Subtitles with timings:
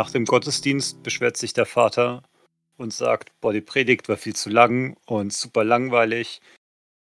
[0.00, 2.22] Nach dem Gottesdienst beschwert sich der Vater
[2.78, 6.40] und sagt, boah, die Predigt war viel zu lang und super langweilig.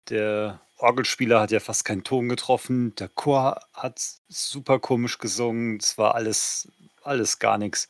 [0.09, 2.93] Der Orgelspieler hat ja fast keinen Ton getroffen.
[2.93, 5.77] Der Chor hat super komisch gesungen.
[5.77, 6.71] Es war alles,
[7.01, 7.89] alles gar nichts.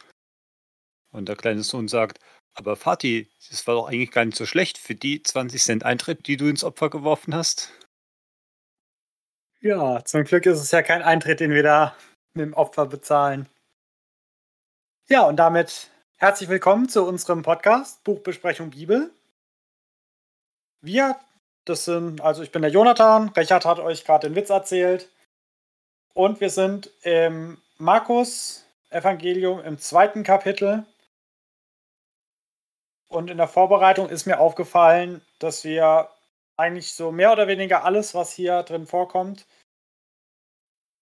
[1.12, 2.22] Und der kleine Sohn sagt,
[2.54, 6.26] aber Vati, das war doch eigentlich gar nicht so schlecht für die 20 Cent Eintritt,
[6.28, 7.70] die du ins Opfer geworfen hast.
[9.60, 11.98] Ja, zum Glück ist es ja kein Eintritt, den wir da
[12.34, 13.50] mit dem Opfer bezahlen.
[15.08, 19.12] Ja, und damit herzlich willkommen zu unserem Podcast Buchbesprechung Bibel.
[20.82, 21.16] Wir,
[21.64, 25.12] das sind, also ich bin der Jonathan, Richard hat euch gerade den Witz erzählt.
[26.16, 30.88] Und wir sind im Markus-Evangelium im zweiten Kapitel.
[33.08, 36.10] Und in der Vorbereitung ist mir aufgefallen, dass wir
[36.58, 39.46] eigentlich so mehr oder weniger alles, was hier drin vorkommt,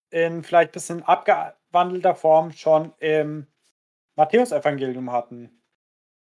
[0.09, 3.47] in vielleicht ein bisschen abgewandelter Form schon im
[4.15, 5.61] Matthäus-Evangelium hatten.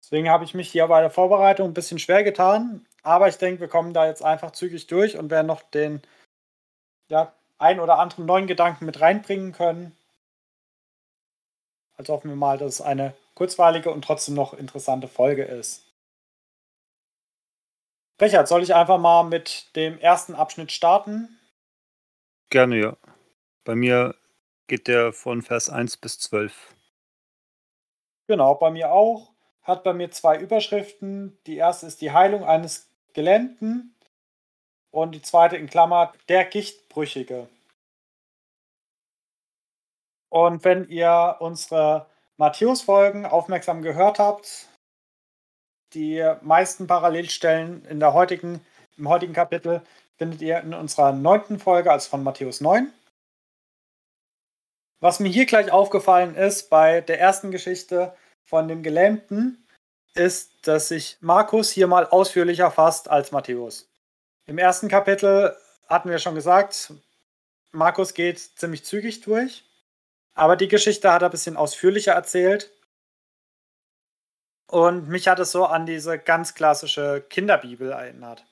[0.01, 3.61] Deswegen habe ich mich hier bei der Vorbereitung ein bisschen schwer getan, aber ich denke,
[3.61, 6.01] wir kommen da jetzt einfach zügig durch und werden noch den
[7.09, 9.95] ja, ein oder anderen neuen Gedanken mit reinbringen können.
[11.97, 15.85] Also hoffen wir mal, dass es eine kurzweilige und trotzdem noch interessante Folge ist.
[18.21, 21.39] Richard, soll ich einfach mal mit dem ersten Abschnitt starten?
[22.49, 22.97] Gerne, ja.
[23.63, 24.15] Bei mir
[24.67, 26.75] geht der von Vers 1 bis 12.
[28.29, 29.31] Genau, bei mir auch.
[29.63, 31.39] Hat bei mir zwei Überschriften.
[31.47, 33.95] Die erste ist die Heilung eines Gelähmten
[34.91, 37.49] und die zweite in Klammer der Gichtbrüchige.
[40.29, 42.05] Und wenn ihr unsere
[42.37, 44.67] Matthäus-Folgen aufmerksam gehört habt,
[45.93, 48.63] die meisten Parallelstellen in der heutigen,
[48.95, 49.81] im heutigen Kapitel
[50.17, 52.93] findet ihr in unserer neunten Folge, also von Matthäus 9.
[55.01, 58.13] Was mir hier gleich aufgefallen ist bei der ersten Geschichte
[58.45, 59.65] von dem Gelähmten,
[60.15, 63.89] ist, dass sich Markus hier mal ausführlicher fasst als Matthäus.
[64.45, 65.55] Im ersten Kapitel
[65.87, 66.93] hatten wir schon gesagt,
[67.71, 69.63] Markus geht ziemlich zügig durch,
[70.33, 72.71] aber die Geschichte hat er ein bisschen ausführlicher erzählt.
[74.67, 78.45] Und mich hat es so an diese ganz klassische Kinderbibel erinnert.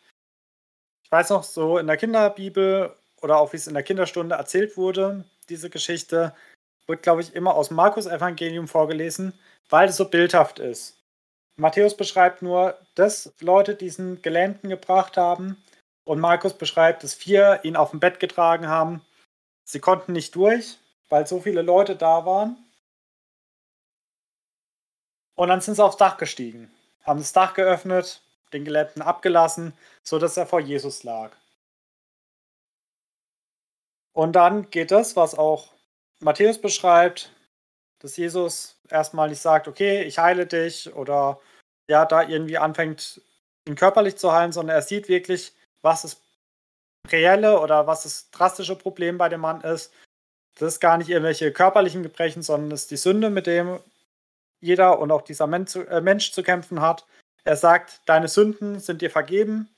[1.04, 4.78] Ich weiß noch, so in der Kinderbibel oder auch wie es in der Kinderstunde erzählt
[4.78, 6.36] wurde, diese Geschichte
[6.88, 9.38] wird, glaube ich, immer aus Markus Evangelium vorgelesen,
[9.70, 10.98] weil es so bildhaft ist.
[11.58, 15.62] Matthäus beschreibt nur, dass Leute diesen Gelähmten gebracht haben
[16.06, 19.06] und Markus beschreibt, dass vier ihn auf dem Bett getragen haben.
[19.66, 20.78] Sie konnten nicht durch,
[21.10, 22.58] weil so viele Leute da waren.
[25.36, 26.72] Und dann sind sie aufs Dach gestiegen,
[27.04, 28.22] haben das Dach geöffnet,
[28.54, 29.74] den Gelähmten abgelassen,
[30.04, 31.32] sodass er vor Jesus lag.
[34.14, 35.77] Und dann geht es, was auch
[36.20, 37.32] Matthäus beschreibt,
[38.00, 41.40] dass Jesus erstmal nicht sagt, okay, ich heile dich oder
[41.90, 43.22] ja, da irgendwie anfängt,
[43.68, 46.22] ihn körperlich zu heilen, sondern er sieht wirklich, was das
[47.12, 49.94] reelle oder was das drastische Problem bei dem Mann ist.
[50.56, 53.80] Das ist gar nicht irgendwelche körperlichen Gebrechen, sondern das ist die Sünde, mit dem
[54.60, 57.06] jeder und auch dieser Mensch, äh, Mensch zu kämpfen hat.
[57.44, 59.70] Er sagt, deine Sünden sind dir vergeben.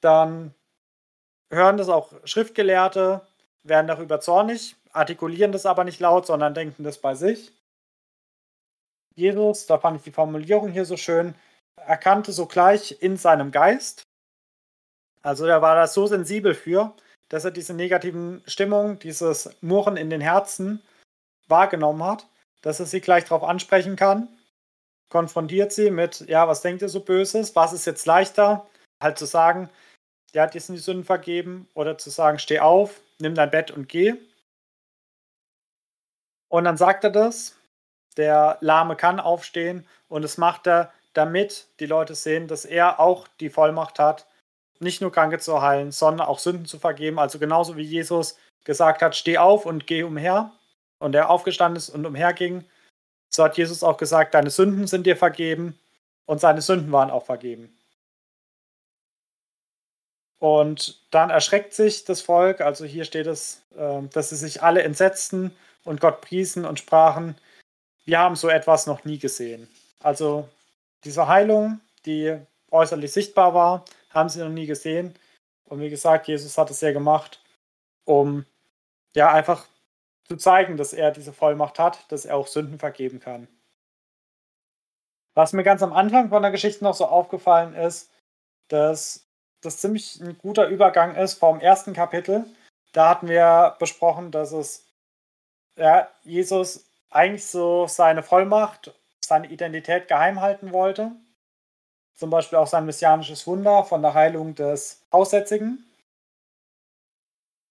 [0.00, 0.54] Dann
[1.50, 3.26] hören das auch Schriftgelehrte,
[3.62, 7.52] werden darüber zornig, artikulieren das aber nicht laut, sondern denken das bei sich.
[9.14, 11.34] Jesus, da fand ich die Formulierung hier so schön,
[11.76, 14.02] erkannte sogleich in seinem Geist,
[15.22, 16.94] also er war da so sensibel für,
[17.28, 20.82] dass er diese negativen Stimmungen, dieses Murren in den Herzen
[21.48, 22.26] wahrgenommen hat,
[22.62, 24.28] dass er sie gleich darauf ansprechen kann,
[25.10, 28.66] konfrontiert sie mit, ja, was denkt ihr so Böses, was ist jetzt leichter,
[29.02, 29.68] halt zu sagen,
[30.34, 33.88] der hat dir die Sünden vergeben oder zu sagen, steh auf, nimm dein Bett und
[33.88, 34.14] geh.
[36.48, 37.56] Und dann sagt er das,
[38.16, 43.28] der Lahme kann aufstehen und das macht er, damit die Leute sehen, dass er auch
[43.40, 44.26] die Vollmacht hat,
[44.80, 47.18] nicht nur Kranke zu heilen, sondern auch Sünden zu vergeben.
[47.18, 50.52] Also genauso wie Jesus gesagt hat, steh auf und geh umher
[50.98, 52.64] und er aufgestanden ist und umherging,
[53.30, 55.78] so hat Jesus auch gesagt, deine Sünden sind dir vergeben
[56.26, 57.77] und seine Sünden waren auch vergeben.
[60.38, 64.82] Und dann erschreckt sich das Volk, also hier steht es, äh, dass sie sich alle
[64.82, 65.50] entsetzten
[65.84, 67.36] und Gott priesen und sprachen,
[68.04, 69.68] wir haben so etwas noch nie gesehen.
[70.00, 70.48] Also
[71.04, 72.38] diese Heilung, die
[72.70, 75.14] äußerlich sichtbar war, haben sie noch nie gesehen.
[75.64, 77.42] Und wie gesagt, Jesus hat es ja gemacht,
[78.04, 78.46] um
[79.14, 79.66] ja einfach
[80.24, 83.48] zu zeigen, dass er diese Vollmacht hat, dass er auch Sünden vergeben kann.
[85.34, 88.10] Was mir ganz am Anfang von der Geschichte noch so aufgefallen ist,
[88.68, 89.27] dass
[89.60, 92.44] das ziemlich ein guter Übergang ist vom ersten Kapitel.
[92.92, 94.86] Da hatten wir besprochen, dass es
[95.76, 98.92] ja, Jesus eigentlich so seine Vollmacht,
[99.24, 101.12] seine Identität geheim halten wollte.
[102.14, 105.84] Zum Beispiel auch sein messianisches Wunder von der Heilung des Aussätzigen.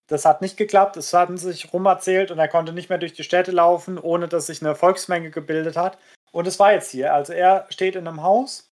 [0.07, 3.25] Das hat nicht geklappt, es hatten sich rumerzählt und er konnte nicht mehr durch die
[3.25, 5.97] Städte laufen, ohne dass sich eine Volksmenge gebildet hat.
[6.31, 7.13] Und es war jetzt hier.
[7.13, 8.71] Also er steht in einem Haus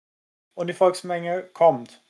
[0.55, 2.01] und die Volksmenge kommt.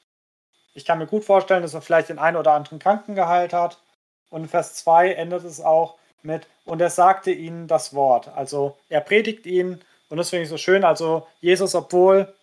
[0.74, 3.82] Ich kann mir gut vorstellen, dass er vielleicht den einen oder anderen Kranken geheilt hat.
[4.30, 8.28] Und Vers 2 endet es auch mit, und er sagte ihnen das Wort.
[8.30, 10.84] Also er predigt ihnen und das finde ich so schön.
[10.84, 12.34] Also Jesus, obwohl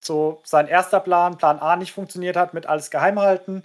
[0.00, 3.62] so sein erster Plan, Plan A, nicht funktioniert hat, mit alles geheim halten,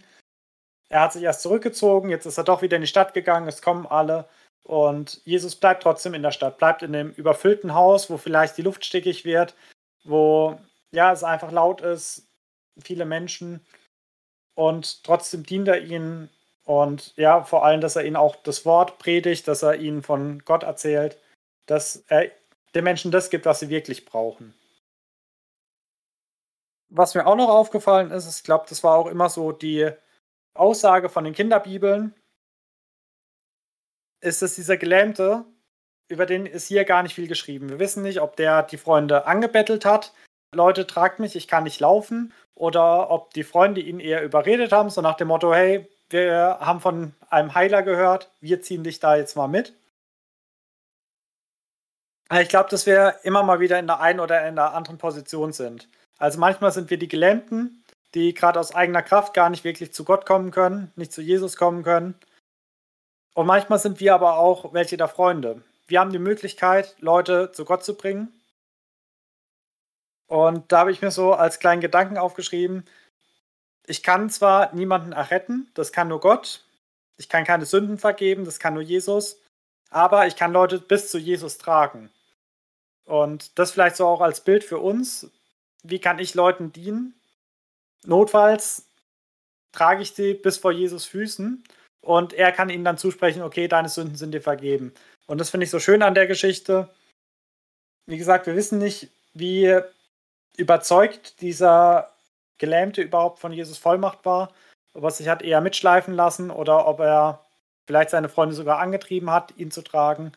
[0.90, 3.62] er hat sich erst zurückgezogen, jetzt ist er doch wieder in die Stadt gegangen, es
[3.62, 4.28] kommen alle.
[4.64, 8.62] Und Jesus bleibt trotzdem in der Stadt, bleibt in dem überfüllten Haus, wo vielleicht die
[8.62, 9.56] Luft stickig wird,
[10.04, 10.60] wo
[10.92, 12.28] ja es einfach laut ist,
[12.84, 13.66] viele Menschen.
[14.62, 16.30] Und trotzdem dient er ihnen
[16.66, 20.46] und ja, vor allem, dass er ihnen auch das Wort predigt, dass er ihnen von
[20.46, 21.20] Gott erzählt,
[21.66, 22.30] dass er
[22.76, 24.54] den Menschen das gibt, was sie wirklich brauchen.
[26.90, 29.90] Was mir auch noch aufgefallen ist, ich glaube, das war auch immer so die
[30.54, 32.14] Aussage von den Kinderbibeln
[34.22, 35.44] ist, dass dieser Gelähmte,
[36.08, 37.70] über den ist hier gar nicht viel geschrieben.
[37.70, 40.14] Wir wissen nicht, ob der die Freunde angebettelt hat.
[40.54, 42.32] Leute, tragt mich, ich kann nicht laufen.
[42.62, 46.80] Oder ob die Freunde ihn eher überredet haben, so nach dem Motto, hey, wir haben
[46.80, 49.74] von einem Heiler gehört, wir ziehen dich da jetzt mal mit.
[52.40, 55.54] Ich glaube, dass wir immer mal wieder in der einen oder in der anderen Position
[55.54, 55.88] sind.
[56.20, 60.04] Also manchmal sind wir die Gelähmten, die gerade aus eigener Kraft gar nicht wirklich zu
[60.04, 62.14] Gott kommen können, nicht zu Jesus kommen können.
[63.34, 65.64] Und manchmal sind wir aber auch welche der Freunde.
[65.88, 68.32] Wir haben die Möglichkeit, Leute zu Gott zu bringen.
[70.32, 72.86] Und da habe ich mir so als kleinen Gedanken aufgeschrieben,
[73.86, 76.64] ich kann zwar niemanden erretten, das kann nur Gott.
[77.18, 79.42] Ich kann keine Sünden vergeben, das kann nur Jesus.
[79.90, 82.10] Aber ich kann Leute bis zu Jesus tragen.
[83.04, 85.30] Und das vielleicht so auch als Bild für uns.
[85.84, 87.14] Wie kann ich Leuten dienen?
[88.06, 88.86] Notfalls
[89.74, 91.62] trage ich sie bis vor Jesus Füßen
[92.00, 94.94] und er kann ihnen dann zusprechen, okay, deine Sünden sind dir vergeben.
[95.28, 96.88] Und das finde ich so schön an der Geschichte.
[98.06, 99.82] Wie gesagt, wir wissen nicht, wie
[100.58, 102.12] überzeugt dieser
[102.58, 104.54] Gelähmte überhaupt von Jesus Vollmacht war,
[104.94, 107.46] ob er sich hat eher mitschleifen lassen oder ob er
[107.88, 110.32] vielleicht seine Freunde sogar angetrieben hat, ihn zu tragen.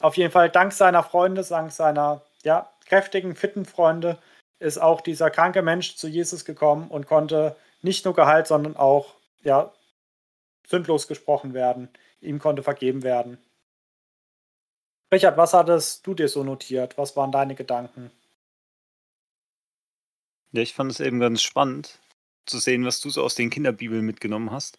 [0.00, 4.18] Auf jeden Fall dank seiner Freunde, dank seiner ja, kräftigen, fitten Freunde
[4.58, 9.14] ist auch dieser kranke Mensch zu Jesus gekommen und konnte nicht nur geheilt, sondern auch
[9.42, 9.72] ja,
[10.66, 11.88] sündlos gesprochen werden.
[12.20, 13.38] Ihm konnte vergeben werden.
[15.12, 16.98] Richard, was hattest du dir so notiert?
[16.98, 18.10] Was waren deine Gedanken?
[20.56, 22.00] Ja, ich fand es eben ganz spannend
[22.46, 24.78] zu sehen, was du so aus den Kinderbibeln mitgenommen hast,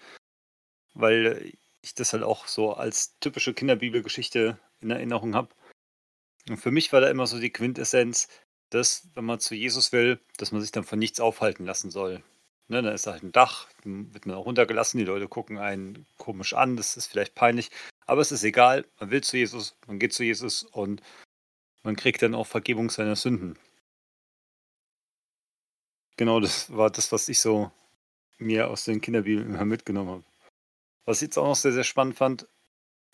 [0.96, 1.54] weil
[1.84, 5.50] ich das halt auch so als typische Kinderbibelgeschichte in Erinnerung habe.
[6.50, 8.28] Und für mich war da immer so die Quintessenz,
[8.72, 12.24] dass, wenn man zu Jesus will, dass man sich dann von nichts aufhalten lassen soll.
[12.70, 15.60] Ne, dann ist da halt ein Dach, dann wird man auch runtergelassen, die Leute gucken
[15.60, 17.70] einen komisch an, das ist vielleicht peinlich,
[18.08, 21.04] aber es ist egal, man will zu Jesus, man geht zu Jesus und
[21.84, 23.60] man kriegt dann auch Vergebung seiner Sünden.
[26.18, 27.72] Genau, das war das, was ich so
[28.40, 30.24] mir aus den Kinderbibeln immer mitgenommen habe.
[31.06, 32.48] Was ich jetzt auch noch sehr, sehr spannend fand,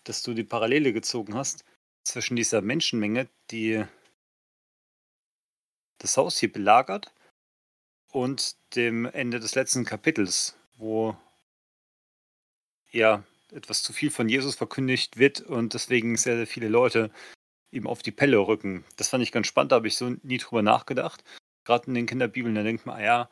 [0.04, 1.64] dass du die Parallele gezogen hast
[2.02, 3.84] zwischen dieser Menschenmenge, die
[5.98, 7.12] das Haus hier belagert
[8.10, 11.16] und dem Ende des letzten Kapitels, wo
[12.90, 17.10] ja etwas zu viel von Jesus verkündigt wird und deswegen sehr, sehr viele Leute
[17.70, 18.84] ihm auf die Pelle rücken.
[18.96, 21.22] Das fand ich ganz spannend, da habe ich so nie drüber nachgedacht.
[21.64, 23.30] Gerade in den Kinderbibeln, da denkt man, ah ja,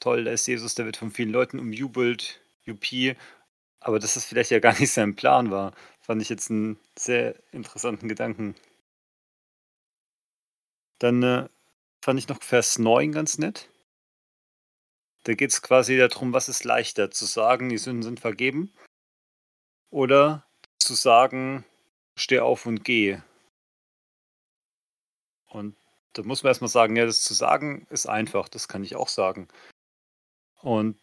[0.00, 3.16] toll, da ist Jesus, der wird von vielen Leuten umjubelt, Juppie,
[3.80, 7.34] aber dass das vielleicht ja gar nicht sein Plan war, fand ich jetzt einen sehr
[7.52, 8.54] interessanten Gedanken.
[10.98, 11.48] Dann äh,
[12.02, 13.68] fand ich noch Vers 9 ganz nett.
[15.24, 18.72] Da geht es quasi darum, was ist leichter, zu sagen, die Sünden sind vergeben
[19.90, 20.46] oder
[20.78, 21.64] zu sagen,
[22.16, 23.20] steh auf und geh.
[25.46, 25.76] Und
[26.14, 29.08] da muss man erstmal sagen, ja, das zu sagen ist einfach, das kann ich auch
[29.08, 29.48] sagen.
[30.62, 30.98] Und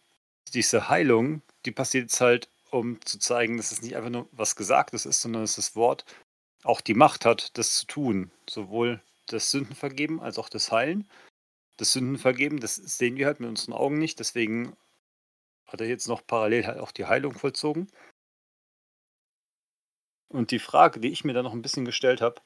[0.54, 4.56] diese Heilung, die passiert jetzt halt, um zu zeigen, dass es nicht einfach nur was
[4.56, 6.04] Gesagtes ist, sondern dass das Wort
[6.64, 8.30] auch die Macht hat, das zu tun.
[8.48, 11.08] Sowohl das Sündenvergeben als auch das Heilen.
[11.76, 14.76] Das Sündenvergeben, das sehen wir halt mit unseren Augen nicht, deswegen
[15.66, 17.88] hat er jetzt noch parallel halt auch die Heilung vollzogen.
[20.28, 22.40] Und die Frage, die ich mir da noch ein bisschen gestellt habe,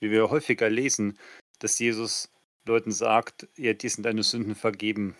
[0.00, 1.18] wie wir häufiger lesen,
[1.58, 2.30] dass Jesus
[2.64, 5.16] Leuten sagt, ja, dir sind deine Sünden vergeben,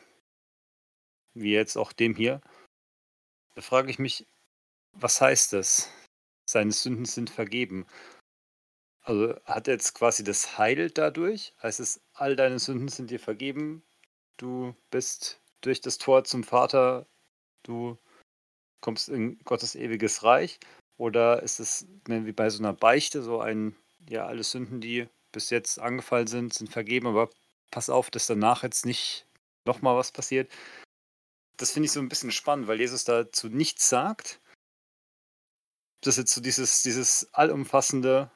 [1.34, 2.40] wie jetzt auch dem hier.
[3.54, 4.26] Da frage ich mich,
[4.92, 5.90] was heißt das?
[6.48, 7.86] Seine Sünden sind vergeben.
[9.02, 11.54] Also hat er jetzt quasi das Heil dadurch?
[11.62, 13.82] Heißt es, all deine Sünden sind dir vergeben,
[14.36, 17.06] du bist durch das Tor zum Vater,
[17.62, 17.96] du
[18.80, 20.60] kommst in Gottes ewiges Reich?
[20.98, 23.76] Oder ist es wie bei so einer Beichte so ein,
[24.08, 27.30] ja, alle Sünden, die bis jetzt angefallen sind, sind vergeben, aber
[27.70, 29.26] pass auf, dass danach jetzt nicht
[29.64, 30.50] nochmal was passiert.
[31.58, 34.40] Das finde ich so ein bisschen spannend, weil Jesus dazu nichts sagt.
[36.00, 38.30] Das jetzt so dieses, dieses allumfassende,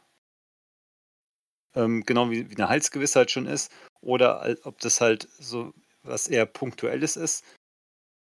[1.75, 6.47] ähm, genau wie, wie eine Heilsgewissheit schon ist, oder ob das halt so was eher
[6.47, 7.45] Punktuelles ist.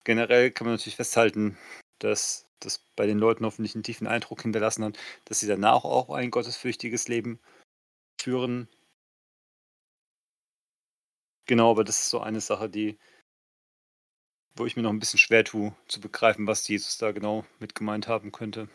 [0.04, 1.58] Generell kann man natürlich festhalten,
[1.98, 6.10] dass das bei den Leuten hoffentlich einen tiefen Eindruck hinterlassen hat, dass sie danach auch
[6.10, 7.40] ein gottesfürchtiges Leben
[8.22, 8.68] führen.
[11.48, 12.98] Genau, aber das ist so eine Sache, die,
[14.56, 17.76] wo ich mir noch ein bisschen schwer tue, zu begreifen, was Jesus da genau mit
[17.76, 18.68] gemeint haben könnte.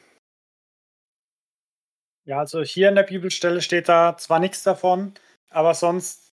[2.25, 5.15] Ja, also hier in der Bibelstelle steht da zwar nichts davon,
[5.49, 6.30] aber sonst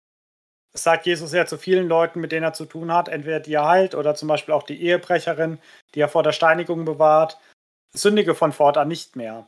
[0.75, 3.68] sagt Jesus ja zu vielen Leuten, mit denen er zu tun hat, entweder die er
[3.68, 5.60] heilt oder zum Beispiel auch die Ehebrecherin,
[5.94, 7.39] die er vor der Steinigung bewahrt,
[7.94, 9.46] sündige von fortan nicht mehr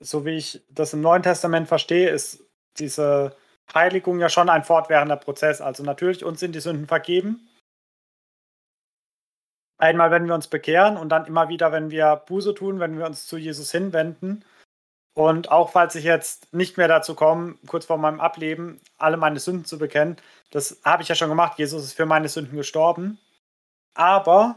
[0.00, 2.44] so wie ich das im Neuen Testament verstehe, ist
[2.78, 3.36] diese
[3.74, 5.60] Heiligung ja schon ein fortwährender Prozess.
[5.60, 7.48] Also natürlich, uns sind die Sünden vergeben.
[9.78, 13.06] Einmal, wenn wir uns bekehren und dann immer wieder, wenn wir Buße tun, wenn wir
[13.06, 14.44] uns zu Jesus hinwenden.
[15.16, 19.40] Und auch falls ich jetzt nicht mehr dazu komme, kurz vor meinem Ableben, alle meine
[19.40, 20.18] Sünden zu bekennen,
[20.50, 21.58] das habe ich ja schon gemacht.
[21.58, 23.18] Jesus ist für meine Sünden gestorben.
[23.94, 24.56] Aber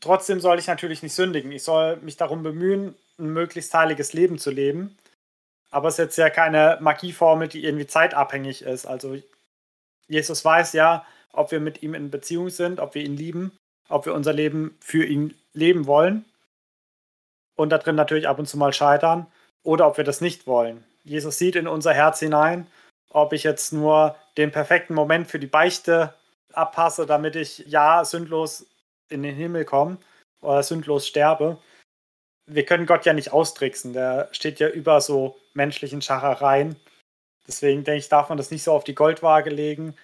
[0.00, 1.52] trotzdem soll ich natürlich nicht sündigen.
[1.52, 4.96] Ich soll mich darum bemühen, ein möglichst heiliges Leben zu leben.
[5.70, 8.86] Aber es ist jetzt ja keine Magieformel, die irgendwie zeitabhängig ist.
[8.86, 9.18] Also
[10.08, 13.52] Jesus weiß ja, ob wir mit ihm in Beziehung sind, ob wir ihn lieben,
[13.90, 16.24] ob wir unser Leben für ihn leben wollen
[17.56, 19.26] und da drin natürlich ab und zu mal scheitern
[19.62, 20.84] oder ob wir das nicht wollen.
[21.04, 22.66] Jesus sieht in unser Herz hinein,
[23.10, 26.14] ob ich jetzt nur den perfekten Moment für die Beichte
[26.52, 28.66] abpasse, damit ich ja sündlos
[29.08, 29.98] in den Himmel komme
[30.40, 31.58] oder sündlos sterbe
[32.46, 33.92] wir können Gott ja nicht austricksen.
[33.92, 36.76] Der steht ja über so menschlichen Schachereien.
[37.46, 39.96] Deswegen denke ich, darf man das nicht so auf die Goldwaage legen.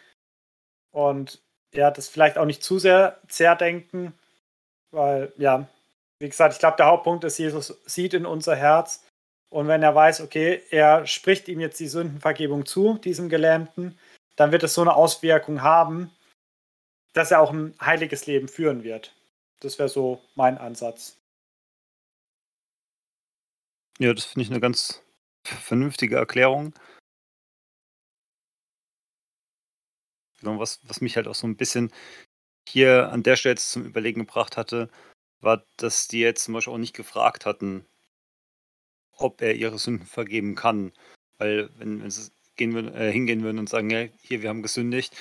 [0.92, 1.40] Und
[1.72, 4.12] ja, das vielleicht auch nicht zu sehr zerdenken.
[4.90, 5.68] Weil, ja,
[6.22, 9.04] wie gesagt, ich glaube, der Hauptpunkt ist, Jesus sieht in unser Herz.
[9.50, 13.98] Und wenn er weiß, okay, er spricht ihm jetzt die Sündenvergebung zu, diesem Gelähmten,
[14.36, 16.10] dann wird es so eine Auswirkung haben,
[17.12, 19.14] dass er auch ein heiliges Leben führen wird.
[19.60, 21.18] Das wäre so mein Ansatz.
[23.98, 25.02] Ja, das finde ich eine ganz
[25.44, 26.72] vernünftige Erklärung.
[30.38, 31.92] Genau, was, was mich halt auch so ein bisschen
[32.68, 34.88] hier an der Stelle jetzt zum Überlegen gebracht hatte,
[35.42, 37.84] war, dass die jetzt zum Beispiel auch nicht gefragt hatten,
[39.12, 40.92] ob er ihre Sünden vergeben kann.
[41.38, 45.16] Weil wenn, wenn sie würden, äh, hingehen würden und sagen, ja, hier, wir haben gesündigt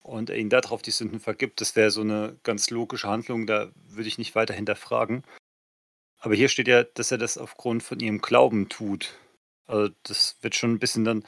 [0.00, 3.70] und er ihnen darauf die Sünden vergibt, das wäre so eine ganz logische Handlung, da
[3.74, 5.24] würde ich nicht weiter hinterfragen.
[6.18, 9.18] Aber hier steht ja, dass er das aufgrund von ihrem Glauben tut.
[9.66, 11.24] Also das wird schon ein bisschen dann,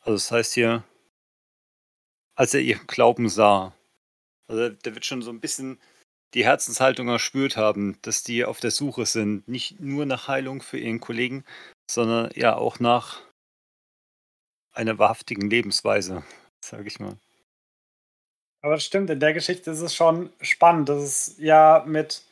[0.00, 0.84] also das heißt hier,
[2.34, 3.74] als er ihren Glauben sah.
[4.46, 5.80] Also der wird schon so ein bisschen
[6.34, 10.78] die Herzenshaltung erspürt haben, dass die auf der Suche sind, nicht nur nach Heilung für
[10.78, 11.44] ihren Kollegen,
[11.90, 13.22] sondern ja auch nach
[14.72, 16.22] einer wahrhaftigen Lebensweise,
[16.64, 17.16] sage ich mal.
[18.60, 22.22] Aber das stimmt, in der Geschichte ist es schon spannend, dass es ja mit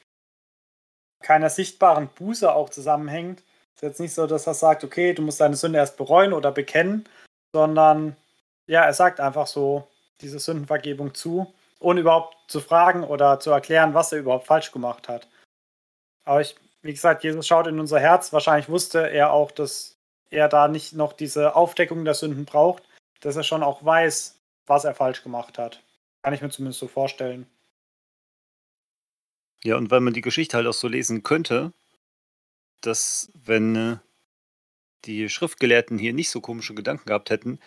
[1.22, 3.42] keiner sichtbaren Buße auch zusammenhängt.
[3.74, 6.32] Es ist jetzt nicht so, dass er sagt, okay, du musst deine Sünde erst bereuen
[6.32, 7.08] oder bekennen,
[7.54, 8.16] sondern
[8.66, 9.88] ja, er sagt einfach so
[10.20, 15.08] diese Sündenvergebung zu, ohne überhaupt zu fragen oder zu erklären, was er überhaupt falsch gemacht
[15.08, 15.28] hat.
[16.24, 18.32] Aber ich, wie gesagt, Jesus schaut in unser Herz.
[18.32, 19.96] Wahrscheinlich wusste er auch, dass
[20.30, 22.82] er da nicht noch diese Aufdeckung der Sünden braucht,
[23.20, 25.82] dass er schon auch weiß, was er falsch gemacht hat.
[26.22, 27.46] Kann ich mir zumindest so vorstellen.
[29.62, 31.72] Ja, und weil man die Geschichte halt auch so lesen könnte,
[32.80, 33.96] dass wenn äh,
[35.04, 37.58] die Schriftgelehrten hier nicht so komische Gedanken gehabt hätten,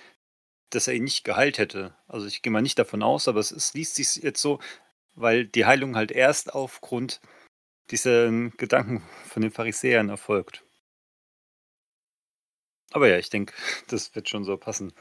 [0.70, 1.96] dass er ihn nicht geheilt hätte.
[2.08, 4.60] Also ich gehe mal nicht davon aus, aber es, es liest sich jetzt so,
[5.16, 7.22] weil die Heilung halt erst aufgrund
[7.92, 10.64] dieser Gedanken von den Pharisäern erfolgt.
[12.92, 13.54] Aber ja, ich denke,
[13.88, 14.94] das wird schon so passen.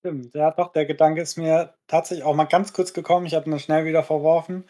[0.00, 3.26] Stimmt, ja doch, der Gedanke ist mir tatsächlich auch mal ganz kurz gekommen.
[3.26, 4.64] Ich habe ihn schnell wieder verworfen.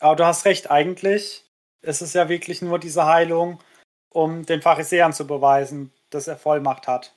[0.00, 1.44] Aber du hast recht, eigentlich
[1.82, 3.62] ist es ja wirklich nur diese Heilung,
[4.10, 7.14] um den Pharisäern zu beweisen, dass er Vollmacht hat.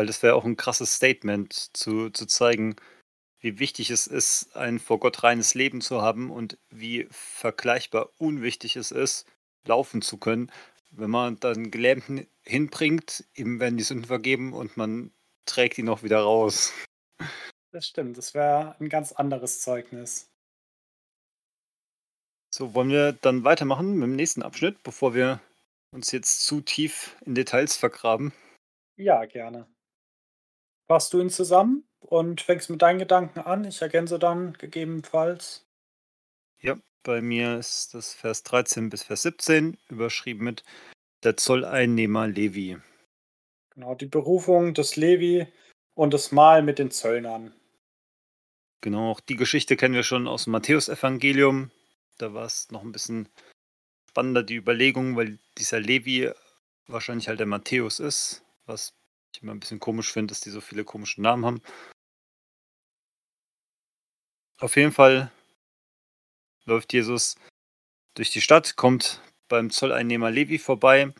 [0.00, 2.74] Weil das wäre auch ein krasses Statement, zu, zu zeigen,
[3.38, 8.76] wie wichtig es ist, ein vor Gott reines Leben zu haben und wie vergleichbar unwichtig
[8.76, 9.26] es ist,
[9.66, 10.50] laufen zu können,
[10.90, 15.12] wenn man dann Gelähmten hinbringt, ihm werden die Sünden vergeben und man
[15.44, 16.72] trägt ihn noch wieder raus.
[17.70, 20.30] Das stimmt, das wäre ein ganz anderes Zeugnis.
[22.54, 25.42] So, wollen wir dann weitermachen mit dem nächsten Abschnitt, bevor wir
[25.92, 28.32] uns jetzt zu tief in Details vergraben?
[28.96, 29.66] Ja, gerne.
[30.90, 33.62] Fasst du ihn zusammen und fängst mit deinen Gedanken an?
[33.62, 35.64] Ich ergänze dann gegebenenfalls.
[36.60, 40.64] Ja, bei mir ist das Vers 13 bis Vers 17 überschrieben mit
[41.22, 42.76] der Zolleinnehmer Levi.
[43.72, 45.46] Genau, die Berufung des Levi
[45.94, 47.54] und das Mahl mit den Zöllnern.
[48.80, 51.70] Genau, auch die Geschichte kennen wir schon aus dem Matthäusevangelium.
[52.18, 53.28] Da war es noch ein bisschen
[54.08, 56.32] spannender, die Überlegung, weil dieser Levi
[56.88, 58.92] wahrscheinlich halt der Matthäus ist, was
[59.32, 61.62] ich immer ein bisschen komisch finde, dass die so viele komische Namen haben.
[64.58, 65.32] Auf jeden Fall
[66.64, 67.36] läuft Jesus
[68.14, 71.14] durch die Stadt, kommt beim Zolleinnehmer Levi vorbei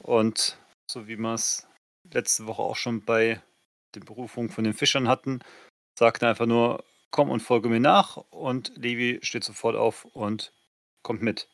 [0.00, 1.66] und so wie wir es
[2.12, 3.42] letzte Woche auch schon bei
[3.94, 5.40] den Berufungen von den Fischern hatten,
[5.98, 10.52] sagt er einfach nur, komm und folge mir nach und Levi steht sofort auf und
[11.02, 11.48] kommt mit.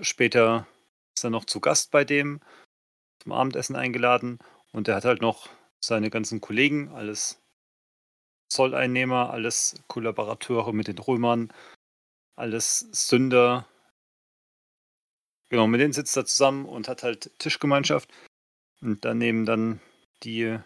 [0.00, 0.66] Später
[1.14, 2.40] ist er noch zu Gast bei dem,
[3.22, 4.38] zum Abendessen eingeladen
[4.72, 5.48] und er hat halt noch
[5.80, 7.40] seine ganzen Kollegen, alles
[8.48, 11.52] Zolleinnehmer, alles Kollaborateure mit den Römern,
[12.36, 13.66] alles Sünder.
[15.48, 18.12] Genau, mit denen sitzt er zusammen und hat halt Tischgemeinschaft.
[18.80, 19.80] Und dann nehmen dann
[20.22, 20.58] die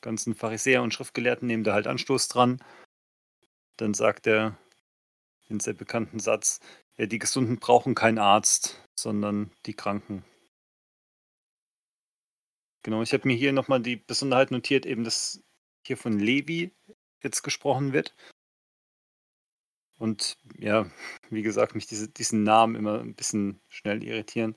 [0.00, 2.62] ganzen Pharisäer und Schriftgelehrten nehmen da halt Anstoß dran.
[3.76, 4.56] Dann sagt er
[5.48, 6.60] den sehr bekannten Satz,
[6.96, 10.24] ja, die Gesunden brauchen keinen Arzt, sondern die Kranken.
[12.82, 15.42] Genau, ich habe mir hier nochmal die Besonderheit notiert, eben dass
[15.86, 16.72] hier von Levi
[17.22, 18.14] jetzt gesprochen wird.
[19.98, 20.90] Und ja,
[21.28, 24.56] wie gesagt, mich diese, diesen Namen immer ein bisschen schnell irritieren.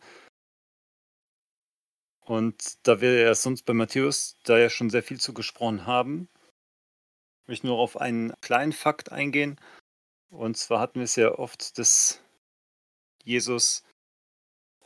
[2.21, 6.29] Und da wir ja sonst bei Matthäus da ja schon sehr viel zu gesprochen haben,
[7.45, 9.59] möchte ich nur auf einen kleinen Fakt eingehen.
[10.29, 12.23] Und zwar hatten wir es ja oft, dass
[13.23, 13.83] Jesus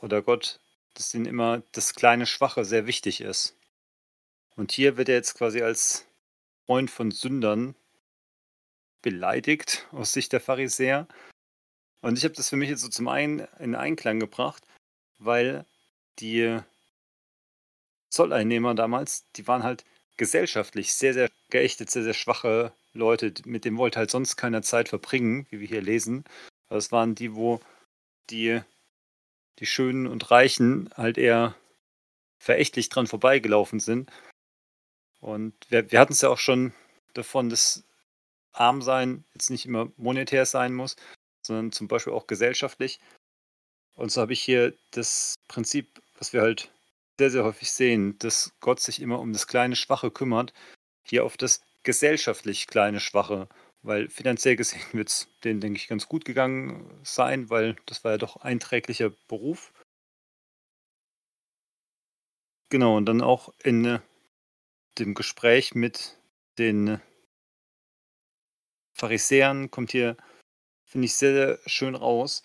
[0.00, 0.60] oder Gott,
[0.98, 3.56] dass ihnen immer das kleine Schwache sehr wichtig ist.
[4.56, 6.06] Und hier wird er jetzt quasi als
[6.66, 7.76] Freund von Sündern
[9.00, 11.06] beleidigt aus Sicht der Pharisäer.
[12.00, 14.64] Und ich habe das für mich jetzt so zum einen in Einklang gebracht,
[15.18, 15.64] weil
[16.18, 16.58] die
[18.10, 19.84] Zolleinnehmer damals, die waren halt
[20.16, 23.32] gesellschaftlich sehr, sehr geächtet, sehr, sehr schwache Leute.
[23.44, 26.24] Mit dem wollte halt sonst keiner Zeit verbringen, wie wir hier lesen.
[26.68, 27.60] Das waren die, wo
[28.30, 28.60] die,
[29.58, 31.54] die Schönen und Reichen halt eher
[32.38, 34.10] verächtlich dran vorbeigelaufen sind.
[35.20, 36.72] Und wir, wir hatten es ja auch schon
[37.14, 37.84] davon, dass
[38.52, 40.96] Armsein jetzt nicht immer monetär sein muss,
[41.42, 43.00] sondern zum Beispiel auch gesellschaftlich.
[43.94, 46.70] Und so habe ich hier das Prinzip, was wir halt
[47.18, 50.52] sehr, sehr häufig sehen, dass Gott sich immer um das kleine Schwache kümmert,
[51.02, 53.48] hier auf das gesellschaftlich kleine Schwache,
[53.82, 58.12] weil finanziell gesehen wird es denen, denke ich, ganz gut gegangen sein, weil das war
[58.12, 59.72] ja doch einträglicher Beruf.
[62.70, 64.00] Genau, und dann auch in äh,
[64.98, 66.18] dem Gespräch mit
[66.58, 67.00] den
[68.92, 70.16] Pharisäern kommt hier,
[70.84, 72.42] finde ich, sehr, sehr schön raus,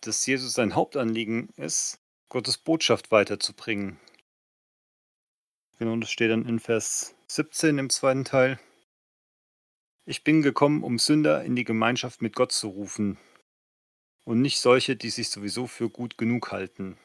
[0.00, 3.98] dass Jesus sein Hauptanliegen ist, Gottes Botschaft weiterzubringen.
[5.78, 8.58] Genau, das steht dann in Vers 17 im zweiten Teil.
[10.08, 13.18] Ich bin gekommen, um Sünder in die Gemeinschaft mit Gott zu rufen
[14.24, 16.96] und nicht solche, die sich sowieso für gut genug halten.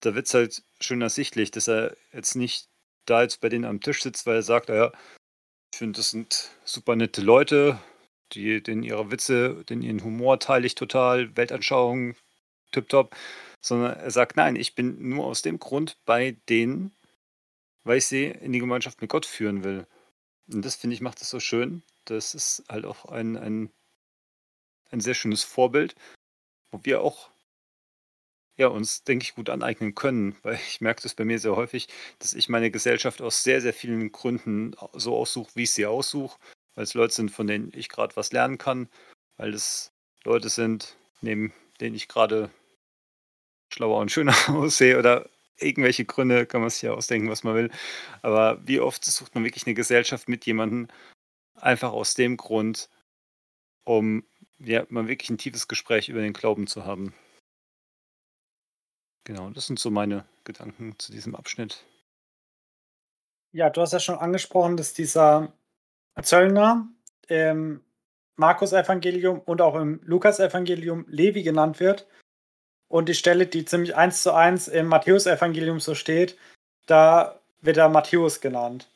[0.00, 2.68] Da wird es halt schön ersichtlich, dass er jetzt nicht
[3.06, 4.90] da jetzt bei denen am Tisch sitzt, weil er sagt, ja,
[5.72, 7.78] ich finde, das sind super nette Leute,
[8.32, 12.16] die, den ihre Witze, den ihren Humor teile ich total, Weltanschauung,
[12.72, 13.14] tipptopp
[13.60, 16.90] sondern er sagt, nein, ich bin nur aus dem Grund bei denen,
[17.84, 19.86] weil ich sie in die Gemeinschaft mit Gott führen will.
[20.48, 21.82] Und das finde ich macht es so schön.
[22.04, 23.70] Das ist halt auch ein, ein,
[24.90, 25.94] ein sehr schönes Vorbild,
[26.70, 27.30] wo wir auch
[28.56, 31.88] ja, uns, denke ich, gut aneignen können, weil ich merke das bei mir sehr häufig,
[32.18, 36.38] dass ich meine Gesellschaft aus sehr, sehr vielen Gründen so aussuche, wie ich sie aussuche,
[36.74, 38.88] weil es Leute sind, von denen ich gerade was lernen kann,
[39.36, 39.92] weil es
[40.24, 42.50] Leute sind, neben denen ich gerade
[43.72, 45.28] schlauer und schöner aussehe oder
[45.58, 47.70] irgendwelche Gründe kann man sich ja ausdenken, was man will.
[48.22, 50.88] Aber wie oft sucht man wirklich eine Gesellschaft mit jemandem
[51.54, 52.90] einfach aus dem Grund,
[53.84, 54.24] um
[54.58, 57.14] ja, mal wirklich ein tiefes Gespräch über den Glauben zu haben.
[59.24, 61.84] Genau, das sind so meine Gedanken zu diesem Abschnitt.
[63.52, 65.52] Ja, du hast ja schon angesprochen, dass dieser
[66.20, 66.88] Zöllner
[67.28, 67.82] im
[68.36, 72.06] Markus-Evangelium und auch im Lukas-Evangelium Levi genannt wird.
[72.88, 76.38] Und die Stelle, die ziemlich eins zu eins im Matthäusevangelium so steht,
[76.86, 78.88] da wird er Matthäus genannt.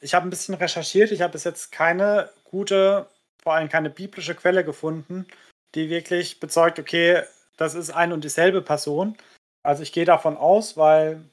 [0.00, 3.06] Ich habe ein bisschen recherchiert, ich habe bis jetzt keine gute,
[3.42, 5.26] vor allem keine biblische Quelle gefunden,
[5.74, 7.22] die wirklich bezeugt, okay,
[7.56, 9.16] das ist ein und dieselbe Person.
[9.62, 11.24] Also ich gehe davon aus, weil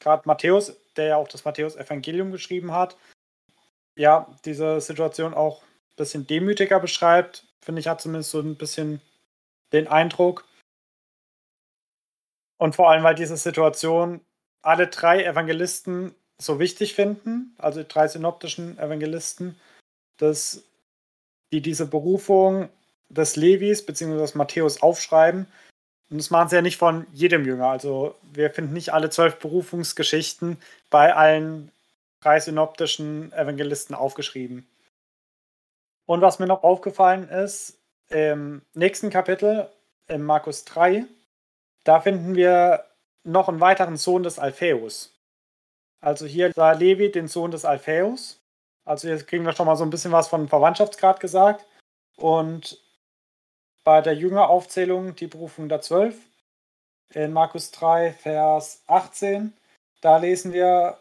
[0.00, 2.96] gerade Matthäus, der ja auch das Matthäus-Evangelium geschrieben hat,
[3.96, 9.00] ja, diese Situation auch ein bisschen demütiger beschreibt, finde ich, hat zumindest so ein bisschen
[9.72, 10.44] den Eindruck.
[12.60, 14.20] Und vor allem, weil diese Situation
[14.60, 19.58] alle drei Evangelisten so wichtig finden, also die drei synoptischen Evangelisten,
[20.18, 20.62] dass
[21.52, 22.68] die diese Berufung
[23.08, 24.18] des Levis bzw.
[24.18, 25.46] des Matthäus aufschreiben.
[26.10, 27.68] Und das machen sie ja nicht von jedem Jünger.
[27.68, 30.58] Also wir finden nicht alle zwölf Berufungsgeschichten
[30.90, 31.72] bei allen
[32.22, 34.68] drei synoptischen Evangelisten aufgeschrieben.
[36.04, 37.78] Und was mir noch aufgefallen ist,
[38.10, 39.70] im nächsten Kapitel,
[40.08, 41.06] in Markus 3,
[41.84, 42.86] da finden wir
[43.24, 45.14] noch einen weiteren Sohn des Alphaeus.
[46.00, 48.40] Also hier sah Levi den Sohn des Alphaeus.
[48.84, 51.66] Also jetzt kriegen wir schon mal so ein bisschen was von Verwandtschaftsgrad gesagt.
[52.16, 52.80] Und
[53.84, 56.16] bei der Jüngeraufzählung die Berufung der Zwölf
[57.12, 59.52] in Markus 3, Vers 18,
[60.00, 60.98] da lesen wir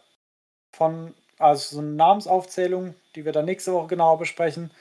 [0.76, 4.72] von, also so eine Namensaufzählung, die wir dann nächste Woche genauer besprechen.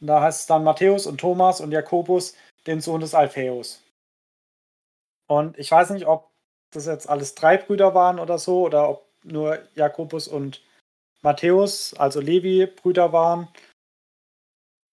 [0.00, 2.34] Und da heißt es dann Matthäus und Thomas und Jakobus,
[2.66, 3.82] den Sohn des Alphaeus.
[5.30, 6.28] Und ich weiß nicht, ob
[6.72, 10.60] das jetzt alles drei Brüder waren oder so, oder ob nur Jakobus und
[11.22, 13.46] Matthäus, also Levi, Brüder waren.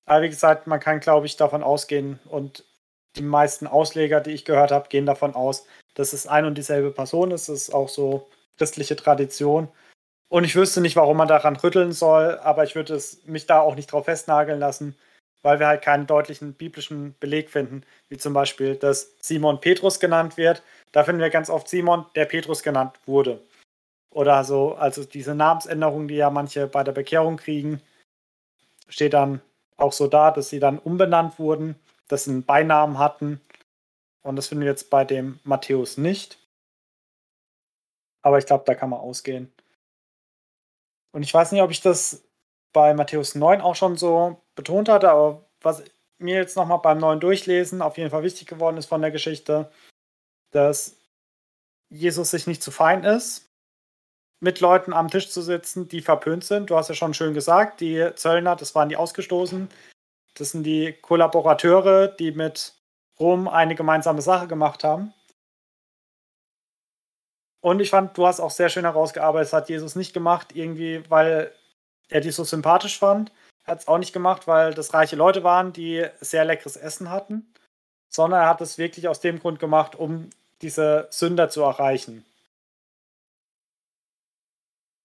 [0.06, 2.63] Aber wie gesagt, man kann, glaube ich, davon ausgehen und
[3.15, 6.91] die meisten Ausleger, die ich gehört habe, gehen davon aus, dass es ein und dieselbe
[6.91, 7.50] Person ist.
[7.50, 9.69] Das ist auch so christliche Tradition.
[10.30, 13.62] Und ich wüsste nicht, warum man daran rütteln soll, aber ich würde es mich da
[13.62, 14.95] auch nicht drauf festnageln lassen,
[15.43, 20.38] weil wir halt keinen deutlichen biblischen Beleg finden, wie zum Beispiel, dass Simon Petrus genannt
[20.38, 20.63] wird.
[20.91, 23.41] Da finden wir ganz oft Simon, der Petrus genannt wurde.
[24.12, 27.82] Oder so, also diese Namensänderung, die ja manche bei der Bekehrung kriegen,
[28.89, 29.41] steht dann
[29.76, 31.76] auch so da, dass sie dann umbenannt wurden,
[32.08, 33.41] dass sie einen Beinamen hatten.
[34.23, 36.39] Und das finden wir jetzt bei dem Matthäus nicht.
[38.23, 39.54] Aber ich glaube, da kann man ausgehen.
[41.12, 42.23] Und ich weiß nicht, ob ich das
[42.73, 45.84] bei Matthäus 9 auch schon so betont hatte, aber was
[46.17, 49.72] mir jetzt nochmal beim neuen Durchlesen auf jeden Fall wichtig geworden ist von der Geschichte,
[50.52, 50.98] dass
[51.89, 53.50] Jesus sich nicht zu fein ist,
[54.39, 56.70] mit Leuten am Tisch zu sitzen, die verpönt sind.
[56.70, 59.70] Du hast ja schon schön gesagt, die Zöllner, das waren die Ausgestoßen.
[60.36, 62.74] Das sind die Kollaborateure, die mit
[63.20, 65.13] Rom eine gemeinsame Sache gemacht haben.
[67.62, 71.04] Und ich fand, du hast auch sehr schön herausgearbeitet, das hat Jesus nicht gemacht, irgendwie,
[71.10, 71.52] weil
[72.10, 73.32] er die so sympathisch fand.
[73.68, 77.54] Hat es auch nicht gemacht, weil das reiche Leute waren, die sehr leckeres Essen hatten,
[78.10, 80.30] sondern er hat es wirklich aus dem Grund gemacht, um
[80.62, 82.26] diese Sünder zu erreichen.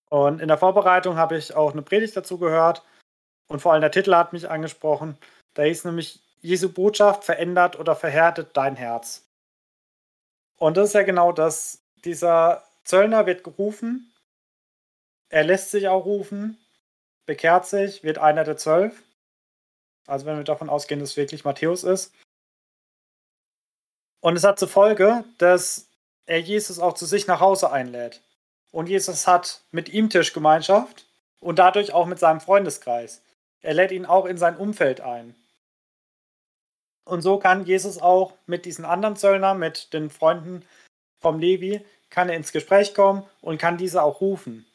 [0.09, 2.85] Und in der Vorbereitung habe ich auch eine Predigt dazu gehört
[3.49, 5.19] und vor allem der Titel hat mich angesprochen.
[5.55, 9.25] Da hieß nämlich, Jesu Botschaft verändert oder verhärtet dein Herz.
[10.57, 14.13] Und das ist ja genau das, dieser Zöllner wird gerufen,
[15.33, 16.62] er lässt sich auch rufen,
[17.27, 19.03] bekehrt sich, wird einer der zwölf.
[20.07, 22.15] Also wenn wir davon ausgehen, dass es wirklich Matthäus ist.
[24.21, 25.89] Und es hat zur Folge, dass
[26.27, 28.23] er Jesus auch zu sich nach Hause einlädt.
[28.71, 31.07] Und Jesus hat mit ihm Tischgemeinschaft
[31.41, 33.23] und dadurch auch mit seinem Freundeskreis.
[33.61, 35.35] Er lädt ihn auch in sein Umfeld ein.
[37.05, 40.65] Und so kann Jesus auch mit diesen anderen Zöllnern, mit den Freunden
[41.21, 44.67] vom Levi, kann er ins Gespräch kommen und kann diese auch rufen.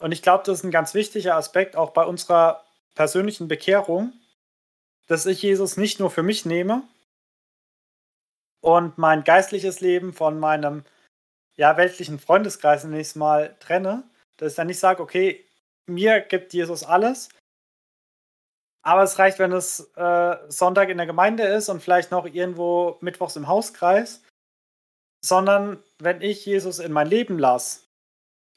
[0.00, 4.12] Und ich glaube, das ist ein ganz wichtiger Aspekt auch bei unserer persönlichen Bekehrung,
[5.06, 6.82] dass ich Jesus nicht nur für mich nehme
[8.62, 10.84] und mein geistliches Leben von meinem
[11.56, 14.04] ja, weltlichen Freundeskreis nächstes Mal trenne,
[14.38, 15.44] dass ich dann nicht sage, okay,
[15.86, 17.28] mir gibt Jesus alles,
[18.82, 22.96] aber es reicht, wenn es äh, Sonntag in der Gemeinde ist und vielleicht noch irgendwo
[23.00, 24.22] mittwochs im Hauskreis,
[25.22, 27.80] sondern wenn ich Jesus in mein Leben lasse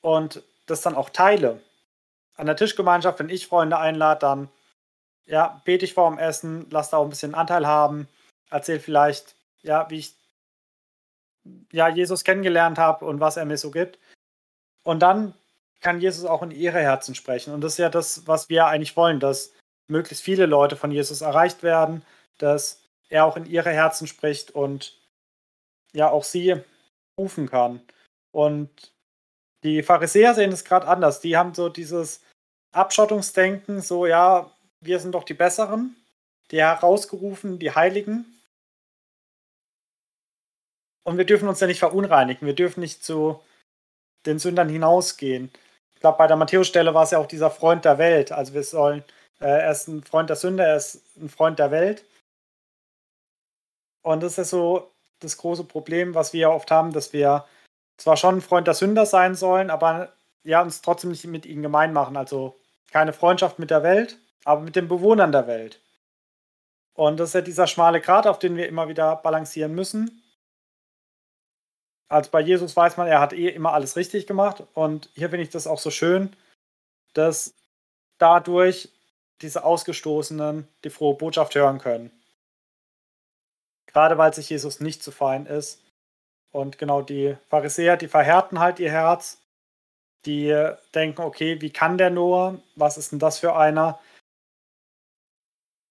[0.02, 1.62] und das dann auch teile.
[2.36, 4.50] An der Tischgemeinschaft, wenn ich Freunde einlade, dann
[5.26, 8.08] ja, bete ich vor dem Essen, lass da auch ein bisschen Anteil haben,
[8.50, 10.16] erzähl vielleicht, ja, wie ich
[11.72, 14.00] ja, Jesus kennengelernt habe und was er mir so gibt.
[14.84, 15.34] Und dann
[15.82, 17.54] kann Jesus auch in ihre Herzen sprechen.
[17.54, 19.54] Und das ist ja das, was wir eigentlich wollen, dass
[19.88, 22.06] möglichst viele Leute von Jesus erreicht werden,
[22.38, 24.98] dass er auch in ihre Herzen spricht und
[25.92, 26.62] ja auch sie
[27.20, 27.82] rufen kann.
[28.32, 28.93] Und
[29.64, 31.22] die Pharisäer sehen es gerade anders.
[31.22, 32.22] Die haben so dieses
[32.72, 35.96] Abschottungsdenken, so ja, wir sind doch die Besseren,
[36.52, 38.26] die herausgerufen, die Heiligen.
[41.04, 42.46] Und wir dürfen uns ja nicht verunreinigen.
[42.46, 43.42] Wir dürfen nicht zu
[44.26, 45.52] den Sündern hinausgehen.
[45.96, 48.32] Ich glaube, bei der Matthäus-Stelle war es ja auch dieser Freund der Welt.
[48.32, 49.04] Also wir sollen,
[49.40, 52.06] äh, er ist ein Freund der Sünder, er ist ein Freund der Welt.
[54.02, 57.46] Und das ist so das große Problem, was wir ja oft haben, dass wir
[57.98, 61.62] zwar schon ein Freund der Sünder sein sollen, aber ja, uns trotzdem nicht mit ihnen
[61.62, 62.18] gemein machen.
[62.18, 62.60] Also
[62.92, 65.82] keine Freundschaft mit der Welt, aber mit den Bewohnern der Welt.
[66.94, 70.22] Und das ist ja dieser schmale Grat, auf den wir immer wieder balancieren müssen.
[72.08, 74.64] Also bei Jesus weiß man, er hat eh immer alles richtig gemacht.
[74.74, 76.36] Und hier finde ich das auch so schön,
[77.14, 77.56] dass
[78.20, 78.90] dadurch
[79.42, 82.12] diese Ausgestoßenen die frohe Botschaft hören können.
[83.88, 85.83] Gerade weil sich Jesus nicht zu fein ist.
[86.54, 89.42] Und genau die Pharisäer, die verhärten halt ihr Herz.
[90.26, 92.62] Die denken, okay, wie kann der nur?
[92.76, 94.00] Was ist denn das für einer?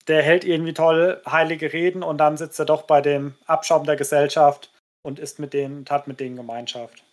[0.07, 3.97] Der hält irgendwie toll heilige Reden und dann sitzt er doch bei dem Abschaum der
[3.97, 4.73] Gesellschaft
[5.03, 7.05] und ist mit denen und hat mit denen Gemeinschaft.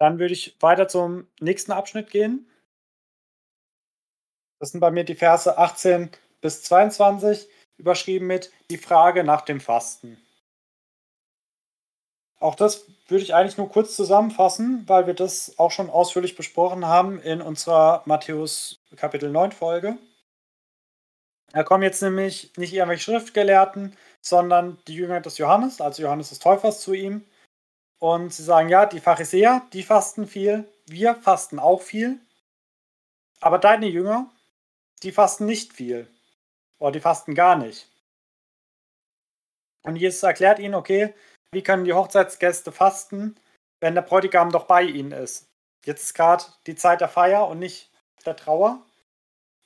[0.00, 2.50] Dann würde ich weiter zum nächsten Abschnitt gehen.
[4.60, 9.60] Das sind bei mir die Verse 18 bis 22, überschrieben mit die Frage nach dem
[9.60, 10.18] Fasten.
[12.40, 16.86] Auch das würde ich eigentlich nur kurz zusammenfassen, weil wir das auch schon ausführlich besprochen
[16.86, 19.98] haben in unserer Matthäus Kapitel 9 Folge.
[21.52, 26.38] Da kommen jetzt nämlich nicht irgendwelche Schriftgelehrten, sondern die Jünger des Johannes, also Johannes des
[26.38, 27.26] Täufers, zu ihm.
[27.98, 32.20] Und sie sagen, ja, die Pharisäer, die fasten viel, wir fasten auch viel,
[33.40, 34.30] aber deine Jünger,
[35.02, 36.08] die fasten nicht viel.
[36.78, 37.88] Oder die fasten gar nicht.
[39.82, 41.12] Und Jesus erklärt ihnen, okay,
[41.52, 43.36] wie können die Hochzeitsgäste fasten,
[43.80, 45.48] wenn der Bräutigam doch bei ihnen ist?
[45.84, 47.90] Jetzt ist gerade die Zeit der Feier und nicht
[48.24, 48.84] der Trauer.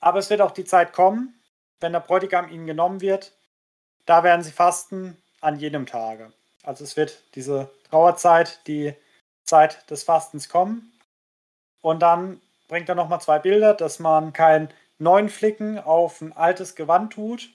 [0.00, 1.40] Aber es wird auch die Zeit kommen,
[1.80, 3.32] wenn der Bräutigam ihnen genommen wird,
[4.06, 6.32] da werden sie fasten an jedem Tage.
[6.62, 8.94] Also es wird diese Trauerzeit, die
[9.44, 10.92] Zeit des Fastens kommen.
[11.82, 16.74] Und dann bringt er nochmal zwei Bilder, dass man kein neuen Flicken auf ein altes
[16.74, 17.50] Gewand tut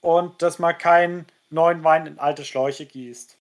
[0.00, 3.38] und dass man keinen neuen Wein in alte Schläuche gießt.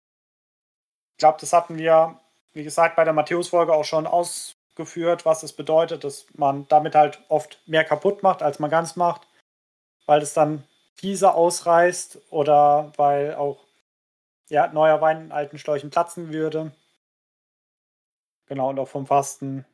[1.12, 2.18] Ich glaube, das hatten wir,
[2.52, 7.20] wie gesagt, bei der Matthäus-Folge auch schon ausgeführt, was das bedeutet, dass man damit halt
[7.28, 9.26] oft mehr kaputt macht, als man ganz macht,
[10.06, 10.64] weil es dann
[10.94, 13.64] Fieser ausreißt oder weil auch
[14.48, 16.72] ja, neuer Wein in alten Schläuchen platzen würde.
[18.46, 19.66] Genau, und auch vom Fasten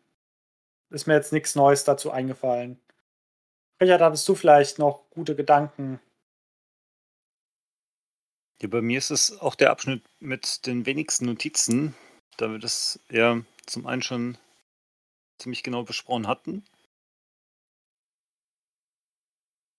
[0.90, 2.81] ist mir jetzt nichts Neues dazu eingefallen.
[3.81, 6.01] Richard, hattest du vielleicht noch gute Gedanken?
[8.62, 11.96] Ja, bei mir ist es auch der Abschnitt mit den wenigsten Notizen,
[12.37, 14.38] da wir das ja zum einen schon
[15.38, 16.64] ziemlich genau besprochen hatten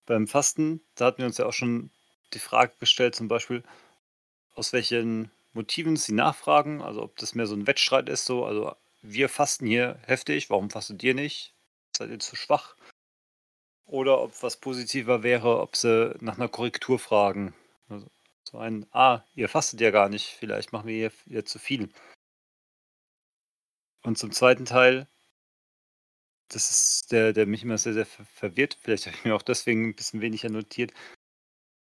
[0.06, 1.92] beim Fasten, da hatten wir uns ja auch schon
[2.34, 3.64] die Frage gestellt, zum Beispiel,
[4.54, 8.76] aus welchen Motiven sie nachfragen, also ob das mehr so ein Wettstreit ist, so, also
[9.02, 11.54] wir fasten hier heftig, warum fastet ihr nicht?
[11.96, 12.76] Seid ihr zu schwach?
[13.86, 17.54] Oder ob was positiver wäre, ob sie nach einer Korrektur fragen.
[17.88, 18.08] Also
[18.44, 21.90] so ein, ah, ihr fastet ja gar nicht, vielleicht machen wir hier, zu viel.
[24.04, 25.08] Und zum zweiten Teil,
[26.50, 28.78] das ist der, der mich immer sehr, sehr verwirrt.
[28.82, 30.94] Vielleicht habe ich mir auch deswegen ein bisschen weniger notiert.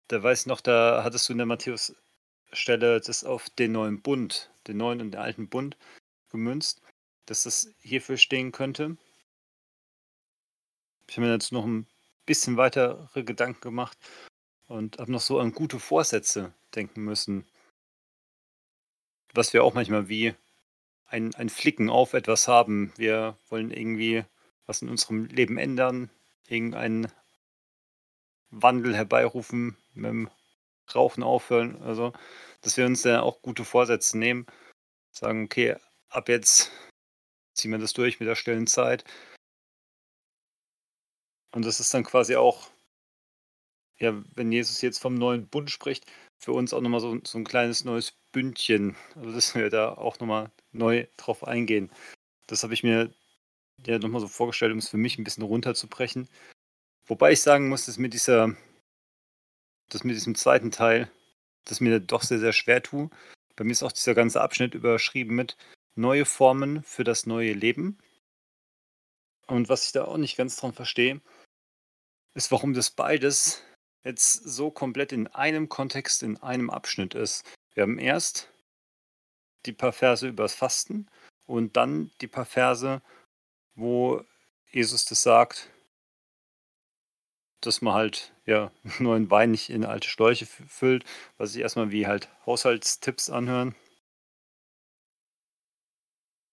[0.07, 4.51] Da weiß ich noch, da hattest du in der Matthäus-Stelle das auf den neuen Bund,
[4.67, 5.77] den neuen und den alten Bund
[6.29, 6.81] gemünzt,
[7.27, 8.97] dass das hierfür stehen könnte.
[11.07, 11.87] Ich habe mir dazu noch ein
[12.25, 13.97] bisschen weitere Gedanken gemacht
[14.67, 17.45] und habe noch so an gute Vorsätze denken müssen.
[19.33, 20.35] Was wir auch manchmal wie
[21.07, 22.93] ein, ein Flicken auf etwas haben.
[22.97, 24.23] Wir wollen irgendwie
[24.65, 26.09] was in unserem Leben ändern,
[26.47, 27.11] irgendeinen
[28.49, 30.29] Wandel herbeirufen, mit dem
[30.93, 32.13] Rauchen aufhören, also
[32.61, 34.45] dass wir uns dann auch gute Vorsätze nehmen,
[35.11, 35.75] sagen, okay,
[36.09, 36.71] ab jetzt
[37.53, 39.03] ziehen wir das durch mit der stillen Zeit.
[41.51, 42.69] Und das ist dann quasi auch,
[43.99, 46.05] ja, wenn Jesus jetzt vom neuen Bund spricht,
[46.39, 48.95] für uns auch nochmal so, so ein kleines neues Bündchen.
[49.15, 51.91] Also dass wir da auch nochmal neu drauf eingehen.
[52.47, 53.11] Das habe ich mir
[53.85, 56.29] ja nochmal so vorgestellt, um es für mich ein bisschen runterzubrechen.
[57.07, 58.55] Wobei ich sagen muss, dass mit dieser,
[59.89, 61.09] dass mit diesem zweiten Teil,
[61.65, 63.09] das mir doch sehr, sehr schwer tue.
[63.55, 65.57] Bei mir ist auch dieser ganze Abschnitt überschrieben mit
[65.95, 67.97] neue Formen für das neue Leben.
[69.47, 71.21] Und was ich da auch nicht ganz dran verstehe,
[72.35, 73.63] ist, warum das beides
[74.03, 77.45] jetzt so komplett in einem Kontext, in einem Abschnitt ist.
[77.73, 78.51] Wir haben erst
[79.65, 81.07] die paar Verse übers Fasten
[81.45, 83.01] und dann die paar Verse
[83.77, 84.23] wo
[84.71, 85.71] Jesus das sagt,
[87.61, 91.05] dass man halt ja neuen Wein nicht in alte Schläuche füllt,
[91.37, 93.75] was sich erstmal wie halt Haushaltstipps anhören.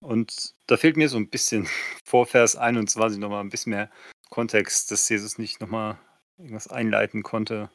[0.00, 1.66] Und da fehlt mir so ein bisschen
[2.04, 3.90] vor Vers 21 nochmal ein bisschen mehr
[4.28, 5.98] Kontext, dass Jesus nicht nochmal
[6.38, 7.70] irgendwas einleiten konnte.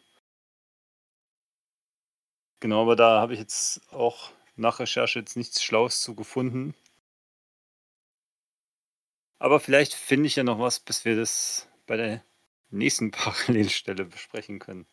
[2.62, 6.76] Genau, aber da habe ich jetzt auch nach Recherche jetzt nichts Schlaues zu gefunden.
[9.40, 12.24] Aber vielleicht finde ich ja noch was, bis wir das bei der
[12.70, 14.86] nächsten Parallelstelle besprechen können.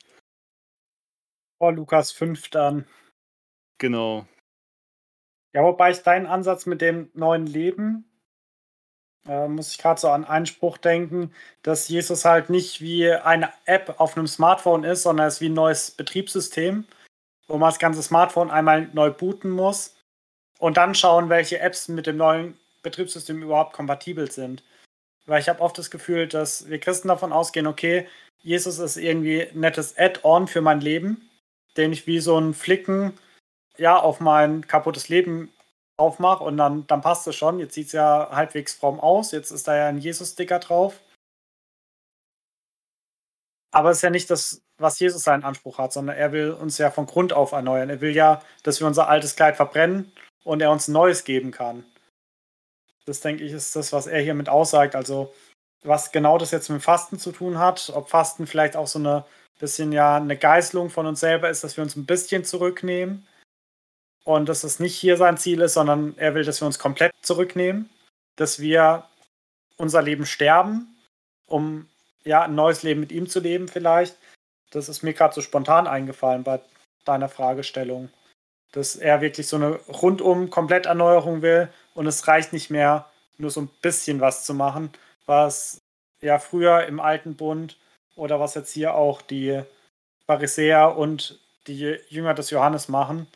[1.59, 2.87] Vor Lukas 5 dann.
[3.79, 4.27] Genau.
[5.53, 8.05] Ja, wobei ich deinen Ansatz mit dem neuen Leben,
[9.29, 13.51] äh, muss ich gerade so an einen Spruch denken, dass Jesus halt nicht wie eine
[13.65, 16.85] App auf einem Smartphone ist, sondern es ist wie ein neues Betriebssystem,
[17.49, 19.97] wo man das ganze Smartphone einmal neu booten muss
[20.59, 24.63] und dann schauen, welche Apps mit dem neuen Betriebssystem überhaupt kompatibel sind.
[25.27, 28.07] Weil ich habe oft das Gefühl, dass wir Christen davon ausgehen, okay,
[28.43, 31.29] Jesus ist irgendwie ein nettes Add-on für mein Leben,
[31.77, 33.13] den ich wie so ein Flicken
[33.77, 35.51] ja, auf mein kaputtes Leben
[35.97, 37.59] aufmache und dann, dann passt es schon.
[37.59, 39.33] Jetzt sieht es ja halbwegs fromm aus.
[39.33, 41.01] Jetzt ist da ja ein Jesus-Sticker drauf.
[43.73, 46.79] Aber es ist ja nicht das, was Jesus seinen Anspruch hat, sondern er will uns
[46.79, 47.91] ja von Grund auf erneuern.
[47.91, 50.13] Er will ja, dass wir unser altes Kleid verbrennen
[50.45, 51.85] und er uns ein neues geben kann.
[53.07, 54.97] Das denke ich, ist das, was er hiermit aussagt.
[54.97, 55.33] Also,
[55.83, 59.25] was genau das jetzt mit Fasten zu tun hat, ob Fasten vielleicht auch so eine
[59.59, 63.27] bisschen ja eine Geißelung von uns selber ist, dass wir uns ein bisschen zurücknehmen
[64.27, 67.13] und dass es nicht hier sein Ziel ist, sondern er will, dass wir uns komplett
[67.23, 67.89] zurücknehmen,
[68.35, 69.05] dass wir
[69.77, 70.97] unser Leben sterben,
[71.47, 71.89] um
[72.25, 74.17] ja ein neues Leben mit ihm zu leben vielleicht.
[74.73, 76.61] Das ist mir gerade so spontan eingefallen bei
[77.05, 78.09] deiner Fragestellung,
[78.73, 83.09] dass er wirklich so eine rundum Kompletterneuerung will und es reicht nicht mehr,
[83.39, 84.91] nur so ein bisschen was zu machen,
[85.27, 85.79] was
[86.21, 87.79] ja früher im alten Bund
[88.17, 89.63] oder was jetzt hier auch die
[90.27, 93.29] Pharisäer und die Jünger des Johannes machen.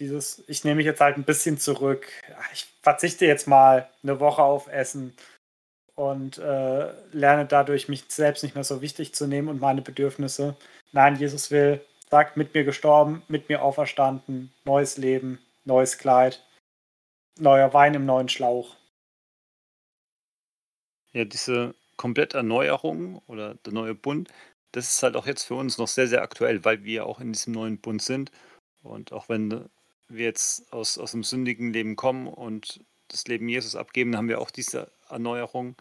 [0.00, 2.08] Dieses, ich nehme mich jetzt halt ein bisschen zurück.
[2.52, 5.14] Ich verzichte jetzt mal eine Woche auf Essen
[5.94, 10.56] und äh, lerne dadurch, mich selbst nicht mehr so wichtig zu nehmen und meine Bedürfnisse.
[10.92, 16.42] Nein, Jesus will, sagt, mit mir gestorben, mit mir auferstanden, neues Leben, neues Kleid
[17.40, 18.76] neuer Wein im neuen Schlauch.
[21.12, 24.30] Ja, diese Kompletterneuerung oder der neue Bund,
[24.72, 27.32] das ist halt auch jetzt für uns noch sehr, sehr aktuell, weil wir auch in
[27.32, 28.30] diesem neuen Bund sind.
[28.82, 29.68] Und auch wenn
[30.10, 34.40] wir jetzt aus, aus dem sündigen Leben kommen und das Leben Jesus abgeben, haben wir
[34.40, 35.76] auch diese Erneuerung.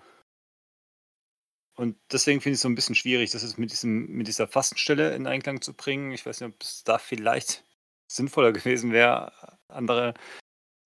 [1.76, 4.48] Und deswegen finde ich es so ein bisschen schwierig, das ist mit, diesem, mit dieser
[4.48, 6.12] Fastenstelle in Einklang zu bringen.
[6.12, 7.64] Ich weiß nicht, ob es da vielleicht
[8.08, 10.14] sinnvoller gewesen wäre, andere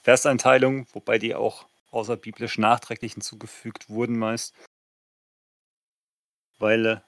[0.03, 4.53] Verseinteilung, wobei die auch außerbiblisch nachträglich hinzugefügt wurden meist.
[6.59, 7.01] Weil äh,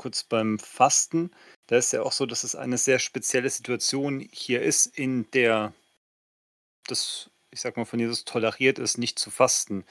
[0.00, 1.30] kurz beim Fasten,
[1.66, 5.74] da ist ja auch so, dass es eine sehr spezielle Situation hier ist, in der
[6.86, 9.84] das, ich sag mal, von Jesus toleriert ist, nicht zu fasten.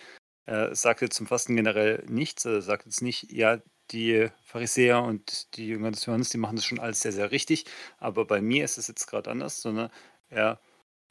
[0.48, 2.44] Er sagt jetzt zum Fasten generell nichts.
[2.46, 6.66] Er sagt jetzt nicht, ja, die Pharisäer und die Jünger des Johannes, die machen das
[6.66, 7.66] schon alles sehr, sehr richtig.
[8.00, 9.92] Aber bei mir ist es jetzt gerade anders, sondern
[10.30, 10.60] er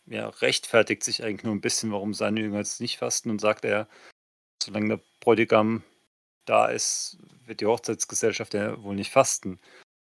[0.07, 3.65] ja, rechtfertigt sich eigentlich nur ein bisschen, warum seine Jünger jetzt nicht fasten und sagt
[3.65, 3.89] er,
[4.61, 5.85] solange der Bräutigam
[6.49, 9.59] da ist, wird die Hochzeitsgesellschaft ja wohl nicht fasten.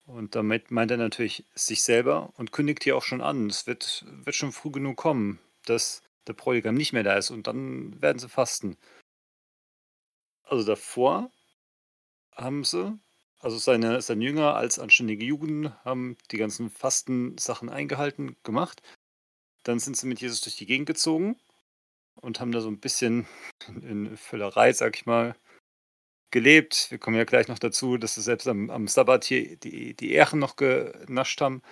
[0.06, 4.04] Und damit meint er natürlich sich selber und kündigt hier auch schon an, es wird,
[4.06, 8.18] wird schon früh genug kommen, dass der Bräutigam nicht mehr da ist und dann werden
[8.18, 8.76] sie fasten.
[10.42, 11.30] Also davor
[12.32, 12.98] haben sie,
[13.40, 18.82] also seine, seine Jünger als anständige Jugend haben die ganzen Fastensachen eingehalten, gemacht
[19.64, 21.36] dann sind sie mit Jesus durch die Gegend gezogen
[22.16, 23.26] und haben da so ein bisschen
[23.82, 25.34] in Völlerei, sag ich mal,
[26.34, 26.90] gelebt.
[26.90, 30.12] Wir kommen ja gleich noch dazu, dass sie selbst am, am Sabbat hier die, die
[30.12, 31.62] Ähren noch genascht haben.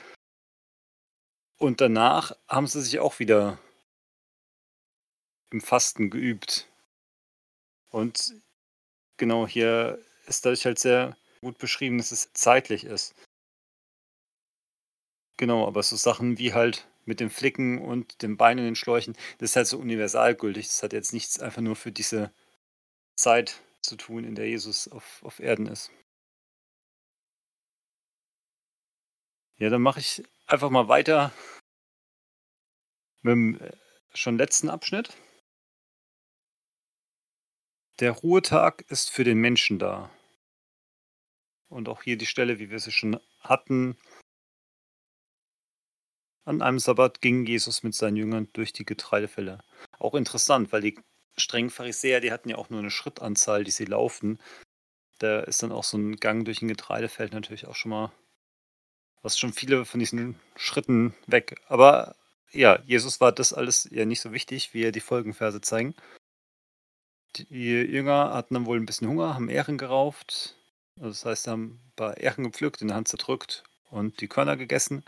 [1.58, 3.58] Und danach haben sie sich auch wieder
[5.50, 6.68] im Fasten geübt.
[7.90, 8.34] Und
[9.16, 13.16] genau hier ist dadurch halt sehr gut beschrieben, dass es zeitlich ist.
[15.38, 19.16] Genau, aber so Sachen wie halt mit dem Flicken und dem Bein in den Schläuchen,
[19.38, 20.68] das ist halt so universalgültig.
[20.68, 22.32] Das hat jetzt nichts einfach nur für diese
[23.16, 25.90] Zeit zu tun, in der Jesus auf, auf Erden ist.
[29.58, 31.32] Ja, dann mache ich einfach mal weiter
[33.22, 33.76] mit dem äh,
[34.14, 35.16] schon letzten Abschnitt.
[38.00, 40.10] Der Ruhetag ist für den Menschen da.
[41.68, 43.96] Und auch hier die Stelle, wie wir sie schon hatten,
[46.44, 49.62] an einem Sabbat ging Jesus mit seinen Jüngern durch die Getreidefelder.
[50.00, 50.98] Auch interessant, weil die
[51.36, 54.38] strengen Pharisäer, die hatten ja auch nur eine Schrittanzahl, die sie laufen.
[55.18, 58.12] da ist dann auch so ein Gang durch ein Getreidefeld natürlich auch schon mal
[59.22, 61.60] was schon viele von diesen Schritten weg.
[61.68, 62.16] Aber
[62.50, 65.94] ja, Jesus war das alles ja nicht so wichtig, wie er die Folgenverse zeigen.
[67.36, 70.56] Die Jünger hatten dann wohl ein bisschen Hunger, haben Ähren gerauft.
[70.96, 74.56] Also das heißt, haben ein paar Ähren gepflückt, in der Hand zerdrückt und die Körner
[74.56, 75.04] gegessen.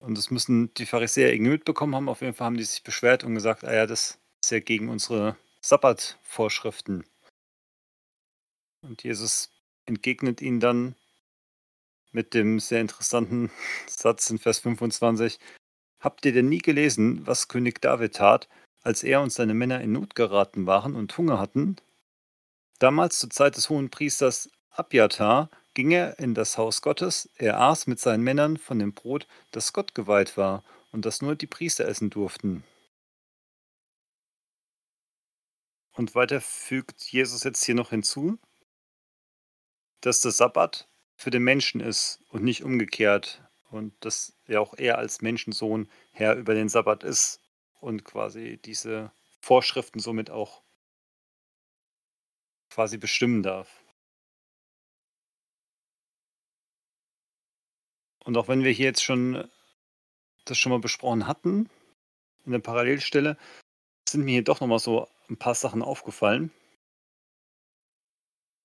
[0.00, 2.08] Und das müssen die Pharisäer irgendwie mitbekommen haben.
[2.08, 4.88] Auf jeden Fall haben die sich beschwert und gesagt, ah ja, das ist ja gegen
[4.88, 7.04] unsere Sabbatvorschriften.
[8.82, 9.50] Und Jesus
[9.84, 10.94] entgegnet ihnen dann
[12.12, 13.50] mit dem sehr interessanten
[13.86, 15.38] Satz in Vers 25.
[16.00, 18.48] Habt ihr denn nie gelesen, was König David tat,
[18.82, 21.76] als er und seine Männer in Not geraten waren und Hunger hatten?
[22.78, 27.86] Damals zur Zeit des hohen Priesters Abjatar ging er in das Haus Gottes, er aß
[27.86, 31.86] mit seinen Männern von dem Brot, das Gott geweiht war und das nur die Priester
[31.86, 32.64] essen durften.
[35.92, 38.38] Und weiter fügt Jesus jetzt hier noch hinzu,
[40.00, 43.42] dass der Sabbat für den Menschen ist und nicht umgekehrt.
[43.70, 47.40] Und dass er auch er als Menschensohn Herr über den Sabbat ist
[47.80, 50.62] und quasi diese Vorschriften somit auch
[52.70, 53.84] quasi bestimmen darf.
[58.24, 59.48] Und auch wenn wir hier jetzt schon
[60.44, 61.68] das schon mal besprochen hatten,
[62.44, 63.36] in der Parallelstelle,
[64.08, 66.50] sind mir hier doch nochmal so ein paar Sachen aufgefallen.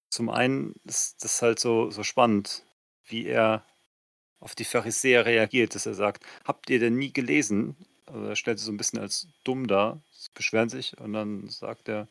[0.09, 2.65] Zum einen ist das halt so, so spannend,
[3.05, 3.65] wie er
[4.39, 7.75] auf die Pharisäer reagiert, dass er sagt, habt ihr denn nie gelesen?
[8.05, 10.01] Also er stellt sich so ein bisschen als dumm dar,
[10.33, 12.07] beschweren sich und dann sagt er,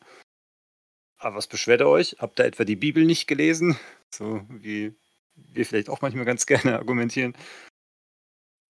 [1.17, 2.17] ah, was beschwert ihr euch?
[2.19, 3.77] Habt ihr etwa die Bibel nicht gelesen?
[4.11, 4.95] So wie
[5.35, 7.35] wir vielleicht auch manchmal ganz gerne argumentieren.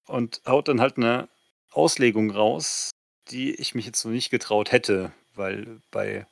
[0.08, 1.30] Und haut dann halt eine
[1.72, 2.92] Auslegung raus,
[3.30, 6.28] die ich mich jetzt so nicht getraut hätte, weil bei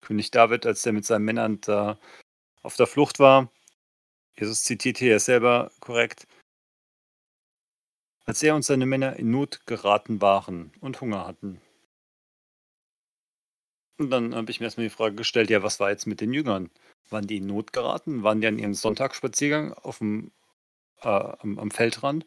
[0.00, 1.98] König David, als der mit seinen Männern da
[2.62, 3.50] auf der Flucht war,
[4.38, 6.26] Jesus zitiert hier selber korrekt,
[8.24, 11.60] als er und seine Männer in Not geraten waren und Hunger hatten.
[13.98, 16.32] Und dann habe ich mir erstmal die Frage gestellt, ja, was war jetzt mit den
[16.32, 16.70] Jüngern?
[17.10, 18.22] Waren die in Not geraten?
[18.22, 20.30] Waren die an ihrem Sonntagsspaziergang auf dem,
[21.02, 22.24] äh, am, am Feldrand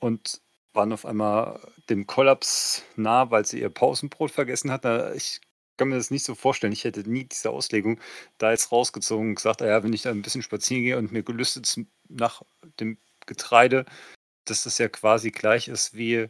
[0.00, 0.42] und
[0.74, 5.16] waren auf einmal dem Kollaps nah, weil sie ihr Pausenbrot vergessen hatten?
[5.16, 5.40] Ich
[5.78, 6.72] kann mir das nicht so vorstellen.
[6.72, 7.98] Ich hätte nie diese Auslegung
[8.38, 11.12] da jetzt rausgezogen und gesagt, ah ja, wenn ich da ein bisschen spazieren gehe und
[11.12, 12.42] mir gelüstet nach
[12.80, 13.86] dem Getreide,
[14.44, 16.28] dass das ja quasi gleich ist wie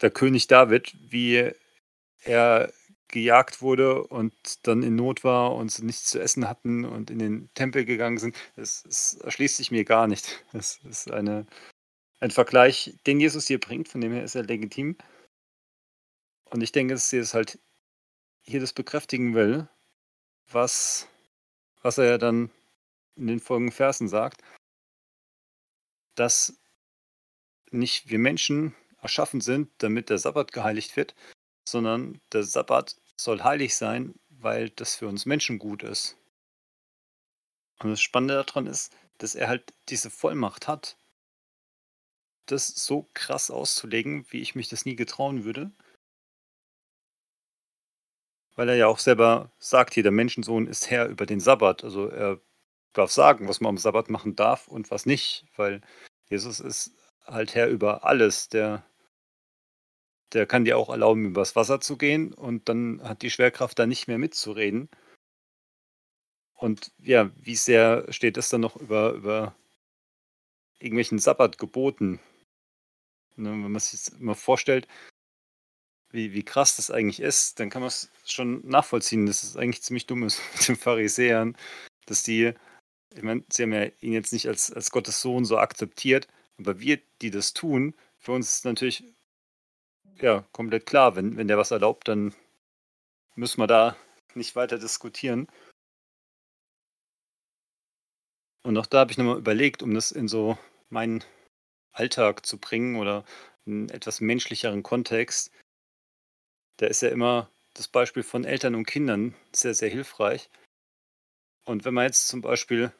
[0.00, 1.52] der König David, wie
[2.26, 2.72] er
[3.08, 4.34] gejagt wurde und
[4.66, 8.18] dann in Not war und sie nichts zu essen hatten und in den Tempel gegangen
[8.18, 8.36] sind.
[8.56, 10.44] Das, das erschließt sich mir gar nicht.
[10.52, 11.46] Das ist eine,
[12.20, 14.96] ein Vergleich, den Jesus hier bringt, von dem her ist er legitim.
[16.50, 17.58] Und ich denke, dass Jesus halt
[18.42, 19.68] hier das bekräftigen will,
[20.50, 21.08] was,
[21.82, 22.50] was er ja dann
[23.16, 24.42] in den folgenden Versen sagt,
[26.14, 26.58] dass
[27.70, 31.14] nicht wir Menschen erschaffen sind, damit der Sabbat geheiligt wird,
[31.66, 36.16] sondern der Sabbat soll heilig sein, weil das für uns Menschen gut ist.
[37.78, 40.96] Und das Spannende daran ist, dass er halt diese Vollmacht hat,
[42.46, 45.72] das so krass auszulegen, wie ich mich das nie getrauen würde.
[48.54, 51.84] Weil er ja auch selber sagt, hier, der Menschensohn ist Herr über den Sabbat.
[51.84, 52.40] Also er
[52.92, 55.82] darf sagen, was man am Sabbat machen darf und was nicht, weil
[56.30, 56.92] Jesus ist
[57.26, 58.48] halt Herr über alles.
[58.48, 58.86] Der
[60.32, 63.86] der kann dir auch erlauben, übers Wasser zu gehen und dann hat die Schwerkraft da
[63.86, 64.88] nicht mehr mitzureden.
[66.54, 69.54] Und ja, wie sehr steht das dann noch über, über
[70.78, 72.18] irgendwelchen Sabbatgeboten?
[73.36, 74.88] Ne, wenn man sich das mal vorstellt,
[76.10, 79.82] wie, wie krass das eigentlich ist, dann kann man es schon nachvollziehen, dass es eigentlich
[79.82, 81.56] ziemlich dumm ist mit den Pharisäern,
[82.06, 82.54] dass die,
[83.14, 86.80] ich meine, sie haben ja ihn jetzt nicht als, als Gottes Sohn so akzeptiert, aber
[86.80, 89.04] wir, die das tun, für uns ist es natürlich
[90.20, 91.16] ja, komplett klar.
[91.16, 92.34] Wenn, wenn der was erlaubt, dann
[93.34, 93.96] müssen wir da
[94.34, 95.48] nicht weiter diskutieren.
[98.62, 100.58] Und auch da habe ich nochmal überlegt, um das in so
[100.88, 101.22] meinen
[101.92, 103.24] Alltag zu bringen oder
[103.66, 105.52] einen etwas menschlicheren Kontext.
[106.78, 110.50] Da ist ja immer das Beispiel von Eltern und Kindern sehr, sehr hilfreich.
[111.64, 112.92] Und wenn man jetzt zum Beispiel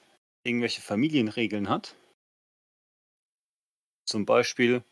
[0.45, 1.97] irgendwelche Familienregeln hat,
[4.07, 4.85] zum Beispiel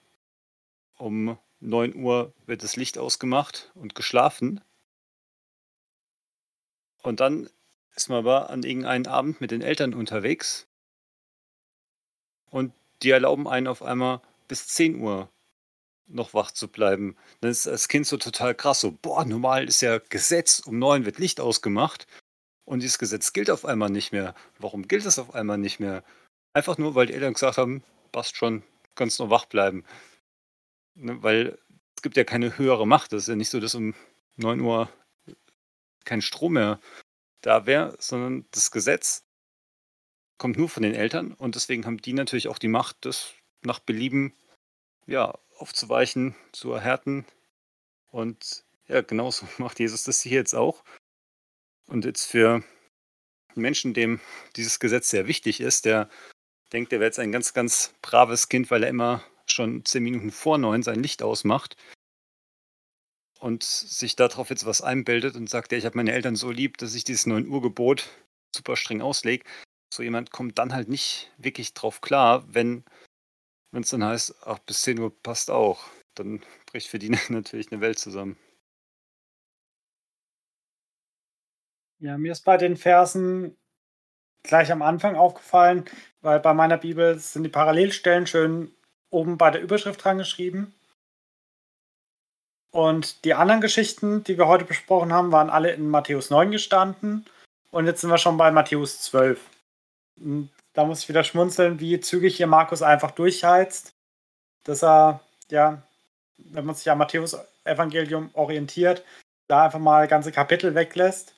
[0.97, 4.61] um 9 Uhr wird das Licht ausgemacht und geschlafen.
[7.03, 7.49] Und dann
[7.95, 10.67] ist man aber an irgendeinen Abend mit den Eltern unterwegs.
[12.51, 15.29] Und die erlauben einen auf einmal bis 10 Uhr
[16.07, 17.17] noch wach zu bleiben.
[17.41, 21.07] Dann ist als Kind so total krass, so, boah, normal ist ja Gesetz, um neun
[21.07, 22.07] wird Licht ausgemacht
[22.65, 24.35] und dieses Gesetz gilt auf einmal nicht mehr.
[24.59, 26.05] Warum gilt es auf einmal nicht mehr?
[26.53, 28.63] Einfach nur, weil die Eltern gesagt haben, passt schon,
[28.95, 29.85] kannst nur wach bleiben.
[30.95, 31.59] Ne, weil
[31.97, 33.13] es gibt ja keine höhere Macht.
[33.13, 33.95] Das ist ja nicht so, dass um
[34.37, 34.89] 9 Uhr
[36.05, 36.81] kein Strom mehr
[37.41, 39.25] da wäre, sondern das Gesetz
[40.39, 43.79] kommt nur von den Eltern und deswegen haben die natürlich auch die Macht, das nach
[43.79, 44.35] Belieben
[45.07, 47.27] ja, aufzuweichen, zu erhärten.
[48.11, 50.85] Und ja, genauso macht Jesus das hier jetzt auch.
[51.87, 52.63] Und jetzt für
[53.55, 54.21] Menschen, dem
[54.57, 56.09] dieses Gesetz sehr wichtig ist, der
[56.73, 60.31] denkt, er wäre jetzt ein ganz, ganz braves Kind, weil er immer schon zehn Minuten
[60.31, 61.77] vor neun sein Licht ausmacht
[63.41, 66.79] und sich darauf jetzt was einbildet und sagt, ja, ich habe meine Eltern so lieb,
[66.79, 68.09] dass ich dieses 9 Uhr Gebot
[68.55, 69.45] super streng auslege.
[69.93, 72.85] So jemand kommt dann halt nicht wirklich drauf klar, wenn
[73.73, 75.85] es dann heißt, ach, bis 10 Uhr passt auch.
[76.15, 78.39] Dann bricht für die natürlich eine Welt zusammen.
[81.99, 83.57] Ja, mir ist bei den Versen
[84.43, 85.85] gleich am Anfang aufgefallen,
[86.21, 88.75] weil bei meiner Bibel sind die Parallelstellen schön
[89.15, 90.75] oben bei der Überschrift dran geschrieben.
[92.71, 97.25] Und die anderen Geschichten, die wir heute besprochen haben, waren alle in Matthäus 9 gestanden.
[97.71, 99.41] Und jetzt sind wir schon bei Matthäus 12.
[100.17, 103.95] Und da muss ich wieder schmunzeln, wie zügig hier Markus einfach durchheizt.
[104.65, 105.83] Dass er, ja,
[106.37, 109.05] wenn man sich am Matthäus-Evangelium orientiert,
[109.47, 111.37] da einfach mal ganze Kapitel weglässt.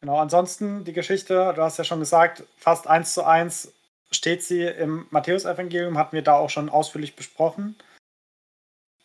[0.00, 3.72] Genau, ansonsten die Geschichte, du hast ja schon gesagt, fast eins zu eins
[4.14, 7.76] steht sie im Matthäusevangelium, hatten wir da auch schon ausführlich besprochen.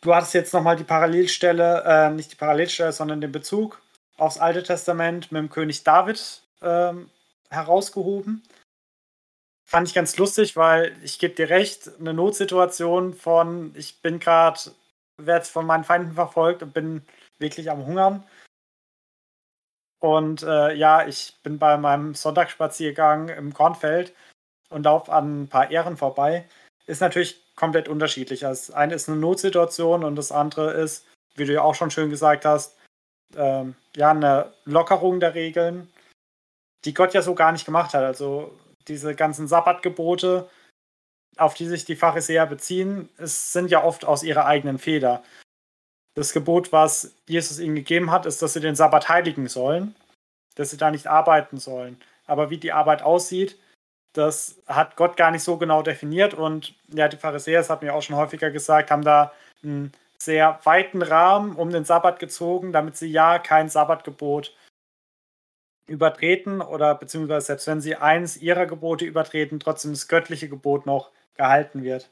[0.01, 3.81] Du hattest jetzt nochmal die Parallelstelle, äh, nicht die Parallelstelle, sondern den Bezug
[4.17, 7.09] aufs Alte Testament mit dem König David ähm,
[7.49, 8.43] herausgehoben.
[9.69, 14.59] Fand ich ganz lustig, weil ich gebe dir recht, eine Notsituation von, ich bin gerade,
[15.17, 17.05] werde von meinen Feinden verfolgt und bin
[17.37, 18.23] wirklich am Hungern.
[19.99, 24.13] Und äh, ja, ich bin bei meinem Sonntagsspaziergang im Kornfeld
[24.69, 26.45] und laufe an ein paar Ehren vorbei.
[26.85, 28.41] Ist natürlich komplett unterschiedlich.
[28.41, 31.05] Das eine ist eine Notsituation und das andere ist,
[31.35, 32.77] wie du ja auch schon schön gesagt hast,
[33.35, 35.91] ähm, ja, eine Lockerung der Regeln,
[36.85, 38.03] die Gott ja so gar nicht gemacht hat.
[38.03, 38.57] Also
[38.87, 40.49] diese ganzen Sabbatgebote,
[41.37, 45.23] auf die sich die Pharisäer beziehen, es sind ja oft aus ihrer eigenen Feder.
[46.15, 49.95] Das Gebot, was Jesus ihnen gegeben hat, ist, dass sie den Sabbat heiligen sollen,
[50.55, 52.01] dass sie da nicht arbeiten sollen.
[52.25, 53.57] Aber wie die Arbeit aussieht,
[54.19, 56.33] das hat Gott gar nicht so genau definiert.
[56.33, 59.31] Und ja, die Pharisäer, das hat mir auch schon häufiger gesagt, haben da
[59.63, 64.55] einen sehr weiten Rahmen um den Sabbat gezogen, damit sie ja kein Sabbatgebot
[65.87, 71.11] übertreten oder beziehungsweise selbst wenn sie eins ihrer Gebote übertreten, trotzdem das göttliche Gebot noch
[71.35, 72.09] gehalten wird.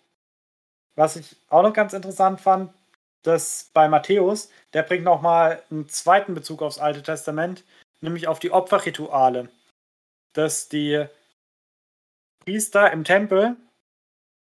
[0.96, 2.74] Was ich auch noch ganz interessant fand,
[3.22, 7.66] dass bei Matthäus, der bringt nochmal einen zweiten Bezug aufs Alte Testament,
[8.02, 9.50] nämlich auf die Opferrituale.
[10.34, 11.06] Dass die
[12.48, 13.58] Priester im Tempel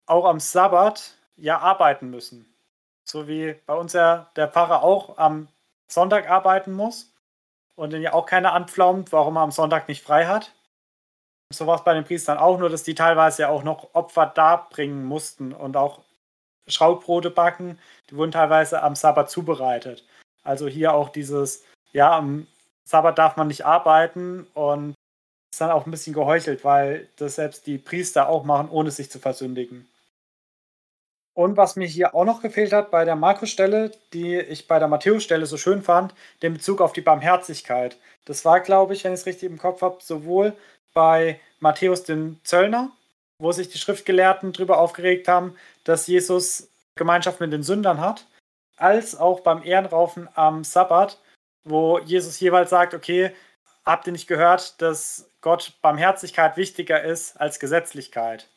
[0.06, 2.46] auch am Sabbat ja arbeiten müssen.
[3.04, 5.48] So wie bei uns ja der Pfarrer auch am
[5.88, 7.12] Sonntag arbeiten muss
[7.74, 10.54] und den ja auch keiner anpflaumt, warum er am Sonntag nicht frei hat.
[11.52, 14.28] So war es bei den Priestern auch, nur dass die teilweise ja auch noch Opfer
[14.28, 16.04] darbringen mussten und auch
[16.68, 17.80] Schraubrote backen.
[18.12, 20.06] Die wurden teilweise am Sabbat zubereitet.
[20.44, 22.46] Also hier auch dieses, ja, am
[22.86, 24.94] Sabbat darf man nicht arbeiten und
[25.60, 29.12] ist dann auch ein bisschen geheuchelt, weil das selbst die Priester auch machen, ohne sich
[29.12, 29.90] zu versündigen.
[31.34, 34.88] Und was mir hier auch noch gefehlt hat bei der Markus-Stelle, die ich bei der
[34.88, 37.98] Matthäus-Stelle so schön fand, den Bezug auf die Barmherzigkeit.
[38.24, 40.54] Das war, glaube ich, wenn ich es richtig im Kopf habe, sowohl
[40.94, 42.92] bei Matthäus dem Zöllner,
[43.40, 48.26] wo sich die Schriftgelehrten darüber aufgeregt haben, dass Jesus Gemeinschaft mit den Sündern hat,
[48.78, 51.20] als auch beim Ehrenraufen am Sabbat,
[51.66, 53.34] wo Jesus jeweils sagt, okay,
[53.90, 58.48] habt ihr nicht gehört, dass Gott Barmherzigkeit wichtiger ist als Gesetzlichkeit?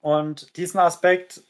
[0.00, 1.42] Und diesen Aspekt,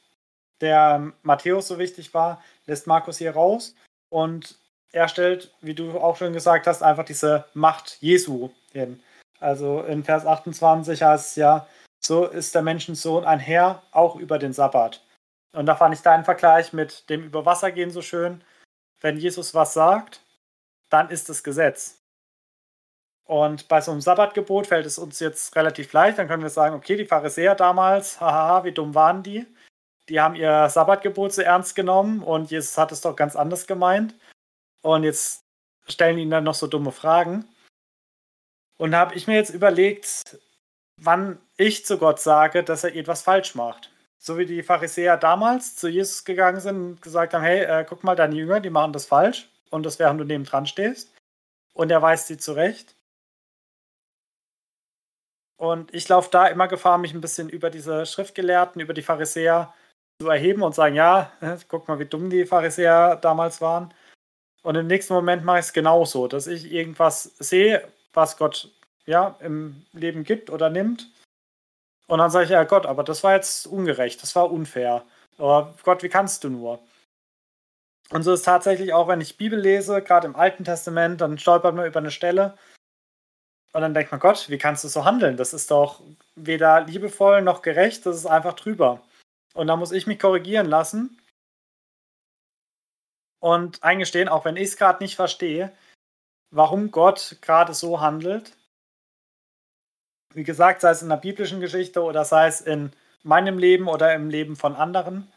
[0.61, 3.75] der Matthäus so wichtig war, lässt Markus hier raus
[4.11, 4.59] und
[4.93, 9.03] er stellt, wie du auch schon gesagt hast, einfach diese Macht Jesu hin.
[9.41, 11.67] Also in Vers 28 heißt es ja,
[12.01, 15.03] so ist der Menschensohn ein Herr auch über den Sabbat.
[15.53, 18.43] Und da fand ich deinen Vergleich mit dem Überwassergehen so schön.
[19.01, 20.21] Wenn Jesus was sagt,
[20.89, 21.99] dann ist es Gesetz.
[23.25, 26.19] Und bei so einem Sabbatgebot fällt es uns jetzt relativ leicht.
[26.19, 29.47] Dann können wir sagen, okay, die Pharisäer damals, haha, wie dumm waren die?
[30.09, 34.15] Die haben ihr Sabbatgebot so ernst genommen und Jesus hat es doch ganz anders gemeint.
[34.83, 35.45] Und jetzt
[35.87, 37.45] stellen ihnen dann noch so dumme Fragen.
[38.79, 40.39] Und habe ich mir jetzt überlegt,
[40.97, 43.91] wann ich zu Gott sage, dass er etwas falsch macht.
[44.21, 48.03] so wie die Pharisäer damals zu Jesus gegangen sind und gesagt haben, hey, äh, guck
[48.05, 51.15] mal, deine Jünger, die machen das falsch und das während du neben dran stehst.
[51.75, 52.95] Und er weist sie zurecht.
[55.57, 59.75] Und ich laufe da immer Gefahr, mich ein bisschen über diese Schriftgelehrten, über die Pharisäer
[60.21, 61.33] zu erheben und sagen, ja,
[61.69, 63.93] guck mal, wie dumm die Pharisäer damals waren.
[64.63, 68.71] Und im nächsten Moment mache ich es genauso, dass ich irgendwas sehe, was Gott
[69.07, 71.11] ja im Leben gibt oder nimmt.
[72.07, 75.05] Und dann sage ich, ja Gott, aber das war jetzt ungerecht, das war unfair.
[75.39, 76.81] Aber Gott, wie kannst du nur?
[78.11, 81.75] Und so ist tatsächlich auch, wenn ich Bibel lese, gerade im Alten Testament, dann stolpert
[81.75, 82.57] man über eine Stelle
[83.73, 85.37] und dann denkt man, Gott, wie kannst du so handeln?
[85.37, 86.03] Das ist doch
[86.35, 89.03] weder liebevoll noch gerecht, das ist einfach drüber.
[89.55, 91.21] Und da muss ich mich korrigieren lassen
[93.41, 95.73] und eingestehen, auch wenn ich es gerade nicht verstehe,
[96.51, 98.57] warum Gott gerade so handelt.
[100.35, 102.93] Wie gesagt, sei es in der biblischen Geschichte oder sei es in
[103.23, 105.31] meinem Leben oder im Leben von anderen.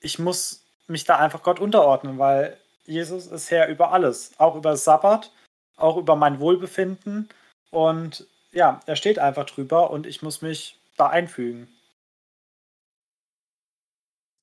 [0.00, 4.76] Ich muss mich da einfach Gott unterordnen, weil Jesus ist Herr über alles, auch über
[4.76, 5.30] Sabbat,
[5.76, 7.28] auch über mein Wohlbefinden.
[7.70, 11.68] Und ja, er steht einfach drüber und ich muss mich da einfügen.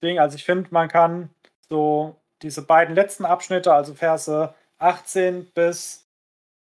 [0.02, 1.30] Deswegen, also ich finde, man kann
[1.68, 6.06] so diese beiden letzten Abschnitte, also Verse 18 bis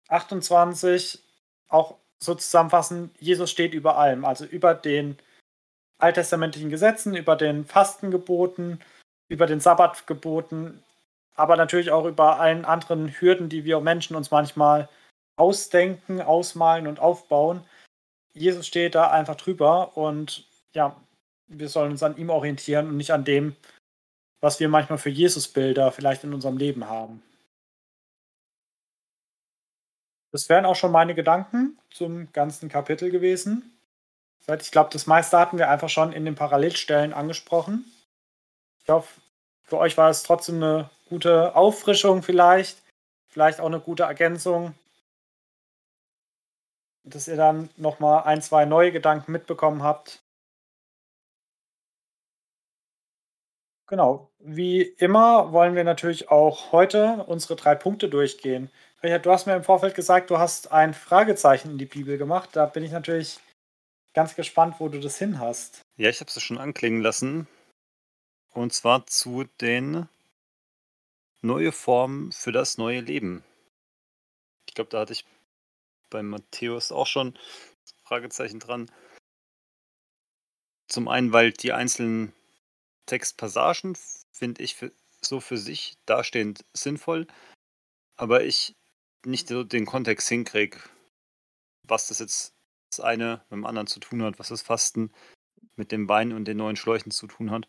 [0.08, 1.20] 28,
[1.68, 5.18] auch so zusammenfassen, Jesus steht über allem, also über den
[5.98, 8.80] alttestamentlichen Gesetzen, über den Fastengeboten,
[9.32, 10.82] über den Sabbatgeboten,
[11.34, 14.90] aber natürlich auch über allen anderen Hürden, die wir Menschen uns manchmal
[15.36, 17.64] ausdenken, ausmalen und aufbauen.
[18.34, 20.94] Jesus steht da einfach drüber und ja,
[21.46, 23.56] wir sollen uns an ihm orientieren und nicht an dem,
[24.40, 27.22] was wir manchmal für Jesus-Bilder vielleicht in unserem Leben haben.
[30.30, 33.78] Das wären auch schon meine Gedanken zum ganzen Kapitel gewesen.
[34.60, 37.84] Ich glaube, das meiste hatten wir einfach schon in den Parallelstellen angesprochen.
[38.82, 39.21] Ich hoffe,
[39.72, 42.78] für euch war es trotzdem eine gute Auffrischung vielleicht,
[43.28, 44.74] vielleicht auch eine gute Ergänzung
[47.04, 50.22] dass ihr dann nochmal ein, zwei neue Gedanken mitbekommen habt.
[53.88, 54.30] Genau.
[54.38, 58.70] Wie immer wollen wir natürlich auch heute unsere drei Punkte durchgehen.
[59.02, 62.50] Richard, du hast mir im Vorfeld gesagt, du hast ein Fragezeichen in die Bibel gemacht.
[62.52, 63.40] Da bin ich natürlich
[64.14, 65.82] ganz gespannt, wo du das hin hast.
[65.96, 67.48] Ja, ich habe es schon anklingen lassen.
[68.52, 70.08] Und zwar zu den
[71.40, 73.42] neue Formen für das neue Leben.
[74.68, 75.24] Ich glaube, da hatte ich
[76.10, 77.38] bei Matthäus auch schon
[78.04, 78.90] Fragezeichen dran.
[80.88, 82.32] Zum einen, weil die einzelnen
[83.06, 83.96] Textpassagen,
[84.32, 84.92] finde ich, für,
[85.22, 87.26] so für sich dastehend sinnvoll,
[88.16, 88.76] aber ich
[89.24, 90.78] nicht so den Kontext hinkriege,
[91.88, 92.54] was das jetzt
[92.90, 95.12] das eine mit dem anderen zu tun hat, was das Fasten
[95.76, 97.66] mit dem Wein und den neuen Schläuchen zu tun hat.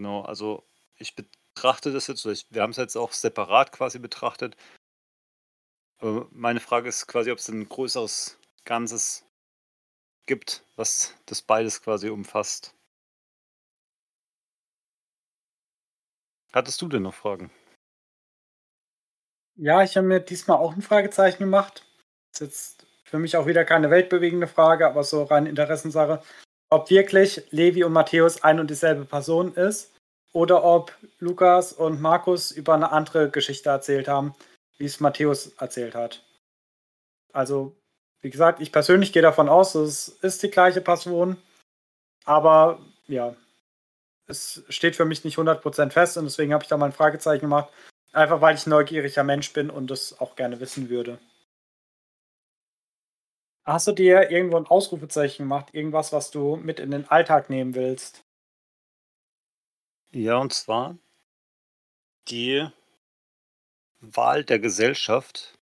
[0.00, 4.56] Genau, also ich betrachte das jetzt, wir haben es jetzt auch separat quasi betrachtet,
[6.00, 9.26] äh, meine Frage ist quasi, ob es ein größeres Ganzes
[10.24, 12.74] gibt, was das beides quasi umfasst.
[16.54, 17.50] Hattest du denn noch Fragen?
[19.56, 21.84] Ja, ich habe mir diesmal auch ein Fragezeichen gemacht.
[22.32, 26.22] Das ist jetzt für mich auch wieder keine weltbewegende Frage, aber so rein Interessensache.
[26.70, 29.92] Ob wirklich Levi und Matthäus ein und dieselbe Person ist
[30.32, 34.34] oder ob Lukas und Markus über eine andere Geschichte erzählt haben
[34.80, 36.24] wie es Matthäus erzählt hat.
[37.32, 37.76] Also,
[38.22, 41.36] wie gesagt, ich persönlich gehe davon aus, es ist die gleiche Person,
[42.24, 43.36] aber ja,
[44.26, 47.42] es steht für mich nicht 100% fest und deswegen habe ich da mal ein Fragezeichen
[47.42, 47.70] gemacht,
[48.12, 51.18] einfach weil ich ein neugieriger Mensch bin und das auch gerne wissen würde.
[53.64, 57.74] Hast du dir irgendwo ein Ausrufezeichen gemacht, irgendwas, was du mit in den Alltag nehmen
[57.74, 58.24] willst?
[60.12, 60.98] Ja, und zwar
[62.28, 62.66] die
[64.00, 65.58] Wahl der Gesellschaft,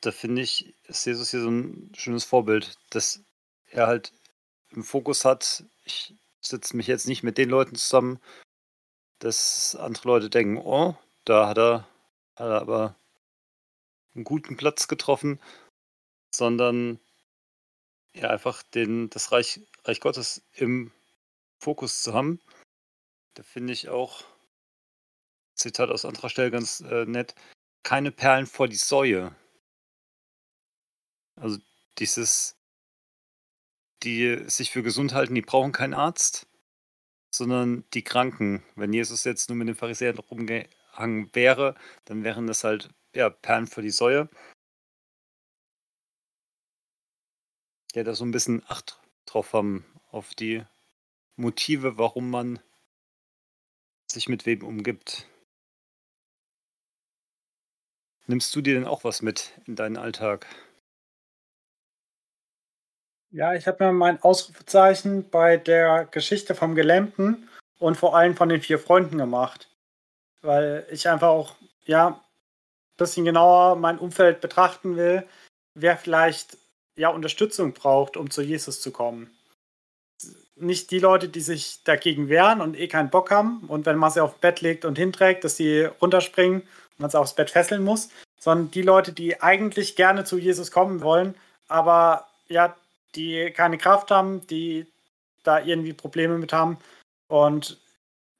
[0.00, 3.24] da finde ich, ist Jesus hier so ein schönes Vorbild, dass
[3.66, 4.12] er halt
[4.70, 8.18] im Fokus hat, ich setze mich jetzt nicht mit den Leuten zusammen,
[9.18, 11.88] dass andere Leute denken, oh, da hat er,
[12.36, 12.96] hat er aber
[14.14, 15.40] einen guten Platz getroffen,
[16.36, 17.00] sondern
[18.14, 20.92] ja einfach den, das Reich, Reich Gottes im
[21.58, 22.40] Fokus zu haben.
[23.34, 24.24] Da finde ich auch
[25.54, 27.34] Zitat aus anderer Stelle ganz äh, nett,
[27.82, 29.34] keine Perlen vor die Säue.
[31.36, 31.58] Also
[31.98, 32.56] dieses,
[34.02, 36.46] die sich für gesund halten, die brauchen keinen Arzt,
[37.34, 38.62] sondern die Kranken.
[38.76, 41.74] Wenn Jesus jetzt nur mit den Pharisäern rumgehangen wäre,
[42.04, 44.28] dann wären das halt ja, Perlen für die Säue.
[47.94, 50.64] Der da so ein bisschen Acht drauf haben, auf die
[51.36, 52.58] Motive, warum man
[54.06, 55.26] sich mit wem umgibt.
[58.26, 60.46] Nimmst du dir denn auch was mit in deinen Alltag?
[63.30, 68.48] Ja, ich habe mir mein Ausrufezeichen bei der Geschichte vom Gelähmten und vor allem von
[68.48, 69.68] den vier Freunden gemacht.
[70.40, 72.20] Weil ich einfach auch, ja, ein
[72.96, 75.28] bisschen genauer mein Umfeld betrachten will,
[75.74, 76.56] wer vielleicht
[76.96, 79.30] ja Unterstützung braucht, um zu Jesus zu kommen.
[80.56, 84.10] Nicht die Leute, die sich dagegen wehren und eh keinen Bock haben und wenn man
[84.10, 87.82] sie aufs Bett legt und hinträgt, dass sie runterspringen und man sie aufs Bett fesseln
[87.82, 91.34] muss, sondern die Leute, die eigentlich gerne zu Jesus kommen wollen,
[91.66, 92.76] aber ja,
[93.16, 94.86] die keine Kraft haben, die
[95.42, 96.78] da irgendwie Probleme mit haben.
[97.28, 97.78] Und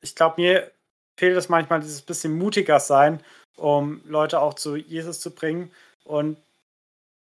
[0.00, 0.70] ich glaube, mir
[1.16, 3.20] fehlt es manchmal dieses bisschen mutiger sein,
[3.56, 5.70] um Leute auch zu Jesus zu bringen
[6.04, 6.36] und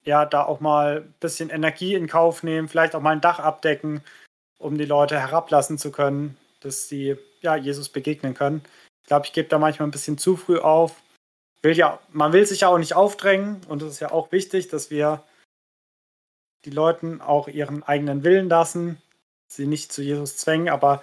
[0.05, 3.39] ja, da auch mal ein bisschen Energie in Kauf nehmen, vielleicht auch mal ein Dach
[3.39, 4.03] abdecken,
[4.59, 8.63] um die Leute herablassen zu können, dass sie ja Jesus begegnen können.
[9.03, 11.03] Ich glaube, ich gebe da manchmal ein bisschen zu früh auf.
[11.63, 14.69] Will ja, man will sich ja auch nicht aufdrängen und es ist ja auch wichtig,
[14.69, 15.23] dass wir
[16.65, 19.01] die Leuten auch ihren eigenen Willen lassen,
[19.49, 21.03] sie nicht zu Jesus zwängen, aber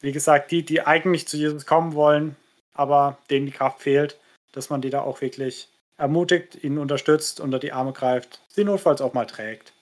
[0.00, 2.36] wie gesagt, die, die eigentlich zu Jesus kommen wollen,
[2.74, 4.18] aber denen die Kraft fehlt,
[4.52, 5.68] dass man die da auch wirklich
[6.02, 9.72] ermutigt, ihnen unterstützt, unter die Arme greift, sie notfalls auch mal trägt.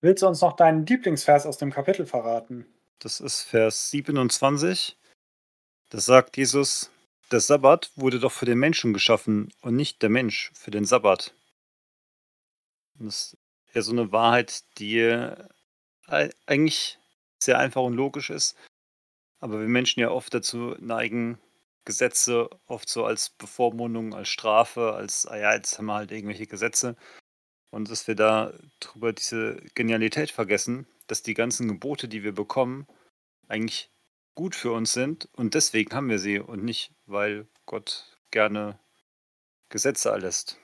[0.00, 2.64] Willst du uns noch deinen Lieblingsvers aus dem Kapitel verraten?
[3.00, 4.96] Das ist Vers 27.
[5.90, 6.92] Da sagt Jesus,
[7.32, 11.34] der Sabbat wurde doch für den Menschen geschaffen und nicht der Mensch für den Sabbat.
[12.98, 13.36] Und das
[13.66, 15.28] ist ja so eine Wahrheit, die
[16.46, 16.98] eigentlich
[17.42, 18.56] sehr einfach und logisch ist,
[19.40, 21.38] aber wir Menschen ja oft dazu neigen,
[21.84, 26.46] Gesetze oft so als Bevormundung, als Strafe, als, ah ja, jetzt haben wir halt irgendwelche
[26.46, 26.96] Gesetze.
[27.70, 32.86] Und dass wir da drüber diese Genialität vergessen, dass die ganzen Gebote, die wir bekommen,
[33.48, 33.92] eigentlich
[34.34, 38.78] gut für uns sind und deswegen haben wir sie und nicht, weil Gott gerne
[39.68, 40.58] Gesetze erlässt.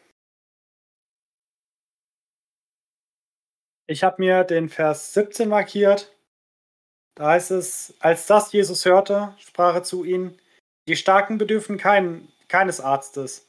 [3.88, 6.12] Ich habe mir den Vers 17 markiert.
[7.14, 10.36] Da heißt es, als das Jesus hörte, sprach er zu ihnen,
[10.88, 13.46] die Starken bedürfen kein, keines Arztes,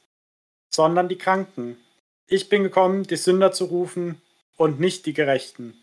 [0.70, 1.78] sondern die Kranken.
[2.26, 4.20] Ich bin gekommen, die Sünder zu rufen
[4.56, 5.80] und nicht die Gerechten.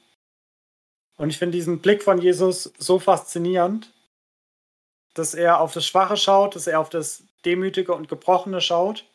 [1.18, 3.92] Und ich finde diesen Blick von Jesus so faszinierend,
[5.14, 9.06] dass er auf das Schwache schaut, dass er auf das Demütige und Gebrochene schaut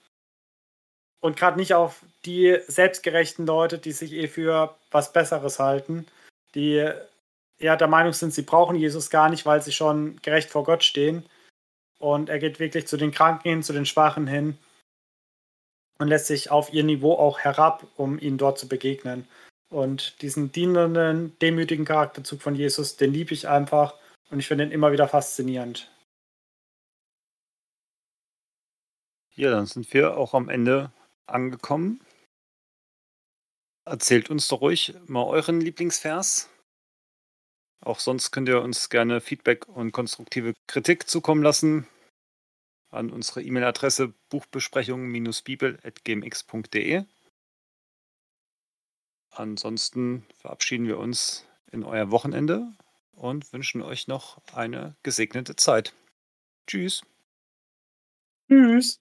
[1.21, 6.07] und gerade nicht auf die selbstgerechten Leute, die sich eh für was Besseres halten,
[6.55, 6.91] die
[7.59, 10.83] eher der Meinung sind, sie brauchen Jesus gar nicht, weil sie schon gerecht vor Gott
[10.83, 11.27] stehen.
[12.01, 14.57] Und er geht wirklich zu den Kranken hin, zu den Schwachen hin
[15.99, 19.29] und lässt sich auf ihr Niveau auch herab, um ihnen dort zu begegnen.
[19.69, 23.95] Und diesen dienenden, demütigen Charakterzug von Jesus, den liebe ich einfach
[24.31, 25.91] und ich finde ihn immer wieder faszinierend.
[29.35, 30.91] Ja, dann sind wir auch am Ende
[31.27, 32.01] angekommen.
[33.85, 36.49] Erzählt uns doch ruhig mal euren Lieblingsvers.
[37.81, 41.87] Auch sonst könnt ihr uns gerne Feedback und konstruktive Kritik zukommen lassen
[42.91, 47.05] an unsere E-Mail-Adresse buchbesprechung-bibel.gmx.de.
[49.31, 52.73] Ansonsten verabschieden wir uns in euer Wochenende
[53.13, 55.95] und wünschen euch noch eine gesegnete Zeit.
[56.67, 57.03] Tschüss.
[58.49, 59.01] Tschüss.